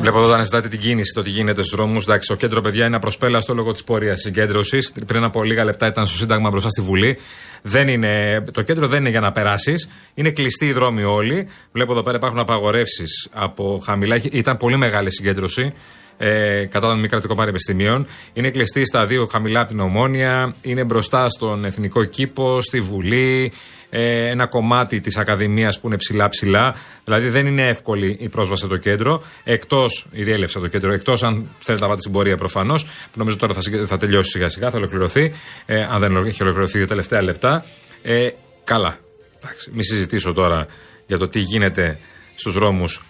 Βλέπω 0.00 0.18
εδώ 0.18 0.36
να 0.36 0.44
ζητάτε 0.44 0.68
την 0.68 0.80
κίνηση, 0.80 1.12
το 1.14 1.22
τι 1.22 1.30
γίνεται 1.30 1.62
στους 1.62 1.76
δρόμου. 1.76 1.98
Εντάξει, 2.02 2.28
το 2.28 2.34
κέντρο, 2.34 2.60
παιδιά, 2.60 2.86
είναι 2.86 2.96
απροσπέλαστο 2.96 3.54
λόγω 3.54 3.72
της 3.72 3.84
πορείας 3.84 4.20
συγκέντρωσης. 4.20 4.92
Πριν 5.06 5.24
από 5.24 5.42
λίγα 5.42 5.64
λεπτά 5.64 5.86
ήταν 5.86 6.06
στο 6.06 6.16
Σύνταγμα 6.16 6.50
μπροστά 6.50 6.68
στη 6.68 6.80
Βουλή. 6.80 7.18
Δεν 7.62 7.88
είναι, 7.88 8.44
το 8.52 8.62
κέντρο 8.62 8.86
δεν 8.88 9.00
είναι 9.00 9.10
για 9.10 9.20
να 9.20 9.32
περάσεις. 9.32 9.88
Είναι 10.14 10.30
κλειστοί 10.30 10.66
οι 10.66 10.72
δρόμοι 10.72 11.02
όλοι. 11.02 11.48
Βλέπω 11.72 11.92
εδώ 11.92 12.02
πέρα 12.02 12.16
υπάρχουν 12.16 12.38
απαγορεύσεις 12.38 13.28
από 13.32 13.82
χαμηλά. 13.84 14.20
Ήταν 14.30 14.56
πολύ 14.56 14.76
μεγάλη 14.76 15.12
συγκέντρωση 15.12 15.72
ε, 16.22 16.64
κατά 16.64 16.88
των 16.88 17.00
μη 17.00 17.08
κρατικών 17.08 17.36
πανεπιστημίων. 17.36 18.06
Είναι 18.32 18.50
κλειστή 18.50 18.84
στα 18.84 19.04
δύο 19.04 19.26
χαμηλά 19.26 19.60
από 19.60 19.68
την 19.68 19.80
Ομόνια. 19.80 20.54
Είναι 20.62 20.84
μπροστά 20.84 21.28
στον 21.28 21.64
Εθνικό 21.64 22.04
Κήπο, 22.04 22.60
στη 22.62 22.80
Βουλή. 22.80 23.52
Ε, 23.90 24.30
ένα 24.30 24.46
κομμάτι 24.46 25.00
της 25.00 25.16
Ακαδημίας 25.16 25.80
που 25.80 25.86
είναι 25.86 25.96
ψηλά-ψηλά. 25.96 26.74
Δηλαδή 27.04 27.28
δεν 27.28 27.46
είναι 27.46 27.68
εύκολη 27.68 28.16
η 28.20 28.28
πρόσβαση 28.28 28.64
στο 28.64 28.76
κέντρο. 28.76 29.22
Εκτός 29.44 30.06
η 30.10 30.22
διέλευση 30.22 30.54
από 30.58 30.66
το 30.66 30.72
κέντρο. 30.72 30.92
Εκτός 30.92 31.22
αν 31.22 31.48
θέλετε 31.58 31.82
να 31.84 31.88
πάτε 31.90 32.00
στην 32.00 32.12
πορεία 32.12 32.36
προφανώς. 32.36 32.84
Που 32.84 33.14
νομίζω 33.14 33.36
τώρα 33.36 33.54
θα, 33.54 33.60
συγκε- 33.60 33.86
θα 33.86 33.96
τελειώσει 33.96 34.30
σιγά-σιγά, 34.30 34.70
θα 34.70 34.76
ολοκληρωθεί. 34.76 35.32
Ε, 35.66 35.82
αν 35.82 36.00
δεν 36.00 36.16
έχει 36.16 36.42
ολοκληρωθεί 36.42 36.80
τα 36.80 36.86
τελευταία 36.86 37.22
λεπτά. 37.22 37.64
Ε, 38.02 38.28
καλά. 38.64 38.98
Εντάξει, 39.42 39.70
μην 39.72 39.82
συζητήσω 39.82 40.32
τώρα 40.32 40.66
για 41.06 41.18
το 41.18 41.28
τι 41.28 41.38
γίνεται 41.38 41.98
στους 42.34 42.52
δρόμους 42.52 43.04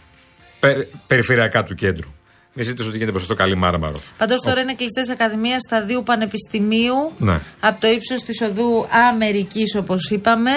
περιφερειακά 1.06 1.62
του 1.62 1.74
κέντρου. 1.74 2.08
Μην 2.52 2.64
συζητήσω 2.64 2.90
τι 2.90 2.96
γίνεται 2.96 3.18
προ 3.18 3.26
το 3.26 3.34
καλή 3.34 3.56
μάρμαρο. 3.56 3.96
Πάντω 4.16 4.34
τώρα 4.44 4.60
είναι 4.60 4.74
κλειστές 4.74 5.08
ακαδημία 5.08 5.58
σταδίου 5.60 6.02
πανεπιστημίου. 6.02 7.12
Ναι. 7.18 7.40
Από 7.60 7.80
το 7.80 7.88
ύψος 7.88 8.22
της 8.22 8.40
οδού 8.42 8.86
Αμερικής, 9.12 9.74
όπως 9.76 10.10
είπαμε. 10.10 10.50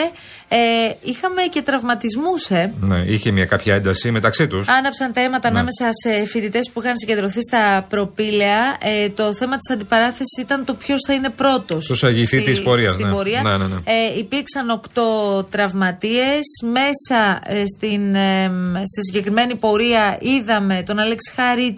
Ε, 0.47 0.57
είχαμε 1.01 1.41
και 1.41 1.61
τραυματισμούς, 1.61 2.49
ε. 2.49 2.73
Ναι, 2.79 3.03
είχε 3.05 3.31
μια 3.31 3.45
κάποια 3.45 3.75
ένταση 3.75 4.11
μεταξύ 4.11 4.47
τους. 4.47 4.67
Άναψαν 4.67 5.13
τα 5.13 5.21
αίματα 5.21 5.51
Ναι. 5.51 5.55
ανάμεσα 5.59 5.89
σε 6.03 6.25
φοιτητές 6.25 6.69
που 6.73 6.81
είχαν 6.81 6.97
συγκεντρωθεί 6.97 7.39
στα 7.41 7.85
προπήλαια. 7.89 8.77
Ε, 8.81 9.09
το 9.09 9.33
θέμα 9.33 9.57
της 9.57 9.73
αντιπαράθεσης 9.73 10.37
ήταν 10.39 10.65
το 10.65 10.73
ποιος 10.73 10.99
θα 11.07 11.13
είναι 11.13 11.29
πρώτος. 11.29 11.85
Τους 11.85 12.03
αγγιθεί 12.03 12.41
της 12.41 12.61
πορείας, 12.63 12.93
Στην 12.93 13.07
ναι. 13.07 13.13
πορεία. 13.13 13.41
Ναι, 13.41 13.57
ναι, 13.57 13.65
ναι. 13.65 13.75
Ε, 13.83 14.17
υπήρξαν 14.17 14.69
οκτώ 14.69 15.43
τραυματίες. 15.51 16.41
Μέσα 16.71 17.39
ε, 17.45 17.63
στην, 17.75 18.15
ε, 18.15 18.45
στη 18.75 19.01
συγκεκριμένη 19.05 19.55
πορεία 19.55 20.17
είδαμε 20.21 20.83
τον 20.85 20.99
Αλέξη 20.99 21.31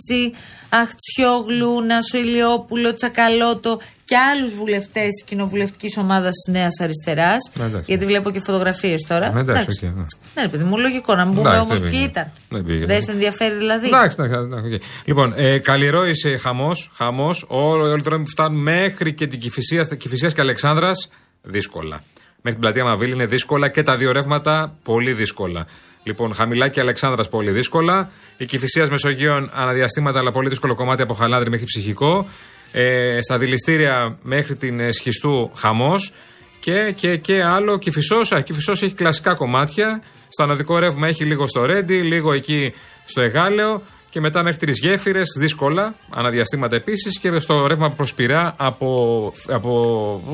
Χαρίτσι, 0.07 0.33
Αχτσιόγλου, 0.69 1.81
Νάσο 1.81 2.17
Ηλιόπουλο, 2.17 2.93
Τσακαλώτο 2.93 3.79
και 4.05 4.15
άλλους 4.17 4.53
βουλευτές 4.55 5.09
της 5.09 5.23
κοινοβουλευτικής 5.23 5.97
ομάδας 5.97 6.31
της 6.31 6.53
Νέας 6.53 6.79
Αριστεράς. 6.81 7.51
Ναι, 7.53 7.65
εντάξει. 7.65 7.85
Γιατί 7.87 8.05
βλέπω 8.05 8.31
και 8.31 8.39
φωτογραφίες 8.45 9.01
τώρα. 9.07 9.33
Ναι, 9.33 9.39
εντάξει, 9.39 9.85
οκ, 9.85 9.95
ναι. 9.95 10.05
Ναι, 10.35 10.41
ρε 10.41 10.47
παιδί 10.47 10.63
μου, 10.63 10.77
λογικό 10.77 11.15
να 11.15 11.25
μην 11.25 11.35
πούμε 11.35 11.49
Εντάξει, 11.49 11.65
όμως 11.65 11.79
δεν 11.79 11.89
ποιοι 11.89 11.99
πήγε. 11.99 12.09
ήταν. 12.11 12.31
Δεν 12.49 12.63
πήγε, 12.63 12.85
Δεν 12.85 12.95
ναι. 12.95 13.01
σε 13.01 13.11
ενδιαφέρει 13.11 13.55
δηλαδή. 13.55 13.87
Εντάξει, 13.87 14.17
εντάξει, 14.19 14.39
εντάξει, 14.45 14.73
οκ. 14.75 14.81
Λοιπόν, 15.05 15.33
ε, 15.35 15.57
Καλλιρρόης 15.59 16.37
χαμός. 16.37 16.91
Χαμός, 16.93 17.45
όλοι 17.47 17.81
όλοι 17.87 17.99
οι 17.99 18.03
δρόμοι 18.03 18.23
που 18.23 18.29
φτάνουν 18.29 18.61
μέχρι 18.61 19.13
και 19.13 19.27
την 19.27 19.39
Κηφισία, 19.39 19.83
Κηφισίας 19.83 20.33
και 20.33 20.41
Αλεξάνδρας 20.41 21.09
δύσκολα. 21.41 22.03
Μέχρι 22.41 22.59
την 22.59 22.59
πλατεία 22.59 22.83
Μαβίλη 22.83 23.13
είναι 23.13 23.25
δύσκολα 23.25 23.69
και 23.69 23.83
τα 23.83 23.95
δύο 23.97 24.11
ρεύματα 24.11 24.75
πολύ 24.83 25.13
δύσκολα. 25.13 25.65
Λοιπόν, 26.07 26.33
χαμηλά 26.33 26.67
και 26.67 26.79
Αλεξάνδρας 26.79 27.29
πολύ 27.29 27.51
δύσκολα. 27.51 28.09
Η 28.37 28.45
Κυφυσίας 28.45 28.89
Μεσογείων 28.89 29.49
αναδιαστήματα, 29.53 30.19
αλλά 30.19 30.31
πολύ 30.31 30.49
δύσκολο 30.49 30.75
κομμάτι 30.75 31.01
από 31.01 31.13
χαλάδρη 31.13 31.49
μέχρι 31.49 31.65
ψυχικό. 31.65 32.27
Ε, 32.71 33.17
στα 33.21 33.37
δηληστήρια 33.37 34.17
μέχρι 34.21 34.55
την 34.55 34.79
ε, 34.79 34.91
Σχιστού 34.91 35.51
χαμός. 35.55 36.13
Και, 36.59 36.93
και, 36.95 37.17
και 37.17 37.43
άλλο. 37.43 37.77
Κυφισό. 37.77 38.15
Α, 38.35 38.41
Κυφισό 38.41 38.71
έχει 38.71 38.93
κλασικά 38.93 39.33
κομμάτια. 39.33 40.01
Στα 40.29 40.43
ανωδικό 40.43 40.79
ρεύμα 40.79 41.07
έχει 41.07 41.23
λίγο 41.23 41.47
στο 41.47 41.65
Ρέντι, 41.65 42.01
λίγο 42.01 42.33
εκεί 42.33 42.73
στο 43.05 43.21
Εγάλεο. 43.21 43.81
Και 44.15 44.21
μετά 44.21 44.43
μέχρι 44.43 44.59
τρει 44.59 44.71
γέφυρες, 44.71 45.27
δύσκολα, 45.37 45.95
αναδιαστήματα 46.09 46.75
επίσης. 46.75 47.19
Και 47.19 47.39
στο 47.39 47.67
ρεύμα 47.67 47.91
προς 47.91 48.13
Πειραιά 48.13 48.55
από, 48.57 49.31
από, 49.47 49.71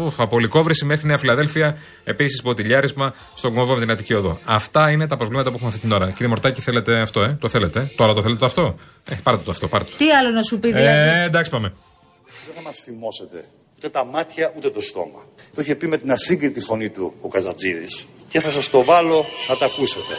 ουφ, 0.05 0.19
από 0.19 0.39
Λικόβρηση 0.39 0.85
μέχρι 0.85 1.07
Νέα 1.07 1.17
Φιλαδέλφια, 1.17 1.77
επίσης 2.03 2.41
ποτηλιάρισμα 2.41 3.13
στον 3.35 3.53
κόμβο 3.53 3.73
με 3.73 3.79
την 3.79 3.91
Αττική 3.91 4.13
Οδό. 4.13 4.39
Αυτά 4.45 4.91
είναι 4.91 5.07
τα 5.07 5.15
προβλήματα 5.15 5.49
που 5.49 5.55
έχουμε 5.55 5.69
αυτή 5.69 5.81
την 5.81 5.91
ώρα. 5.91 6.09
Κύριε 6.09 6.27
Μορτάκη, 6.27 6.61
θέλετε 6.61 6.99
αυτό, 6.99 7.21
ε; 7.21 7.37
Το 7.39 7.47
θέλετε; 7.47 7.79
ε; 7.79 7.83
Τώρα 7.95 8.13
το 8.13 8.21
θέλετε 8.21 8.39
το 8.39 8.45
αυτό; 8.45 8.75
Ε, 9.09 9.15
πάρτε 9.23 9.43
το 9.43 9.51
αυτό, 9.51 9.67
πάρτε 9.67 9.91
το. 9.91 9.97
Τι 9.97 10.11
άλλο 10.11 10.29
να 10.29 10.41
σου 10.41 10.59
πει, 10.59 10.67
δηλαδή; 10.67 11.09
Ε, 11.09 11.23
εντάξει, 11.23 11.51
πάμε. 11.51 11.73
Δεν 12.45 12.55
θα 12.55 12.61
μας 12.61 12.75
θυμώσετε 12.75 13.45
ούτε 13.75 13.89
τα 13.89 14.05
μάτια 14.05 14.53
ούτε 14.57 14.69
το 14.69 14.81
στόμα. 14.81 15.25
Το 15.55 15.61
είχε 15.61 15.75
πει 15.75 15.87
με 15.87 15.97
την 15.97 16.11
ασύγκριτη 16.11 16.59
φωνή 16.59 16.89
του 16.89 17.13
ο 17.21 17.27
Καζατζίδης. 17.27 18.07
Και 18.27 18.39
θα 18.39 18.49
σας 18.49 18.69
το 18.69 18.83
βάλω 18.83 19.25
να 19.49 19.57
τα 19.57 19.65
ακούσετε. 19.65 20.15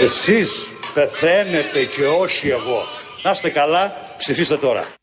Εσείς 0.00 0.68
πεθαίνετε 0.94 1.84
και 1.84 2.06
όχι 2.06 2.48
εγώ. 2.48 2.86
Να 3.22 3.30
είστε 3.30 3.48
καλά, 3.48 3.96
ψηφίστε 4.18 4.56
τώρα. 4.56 4.94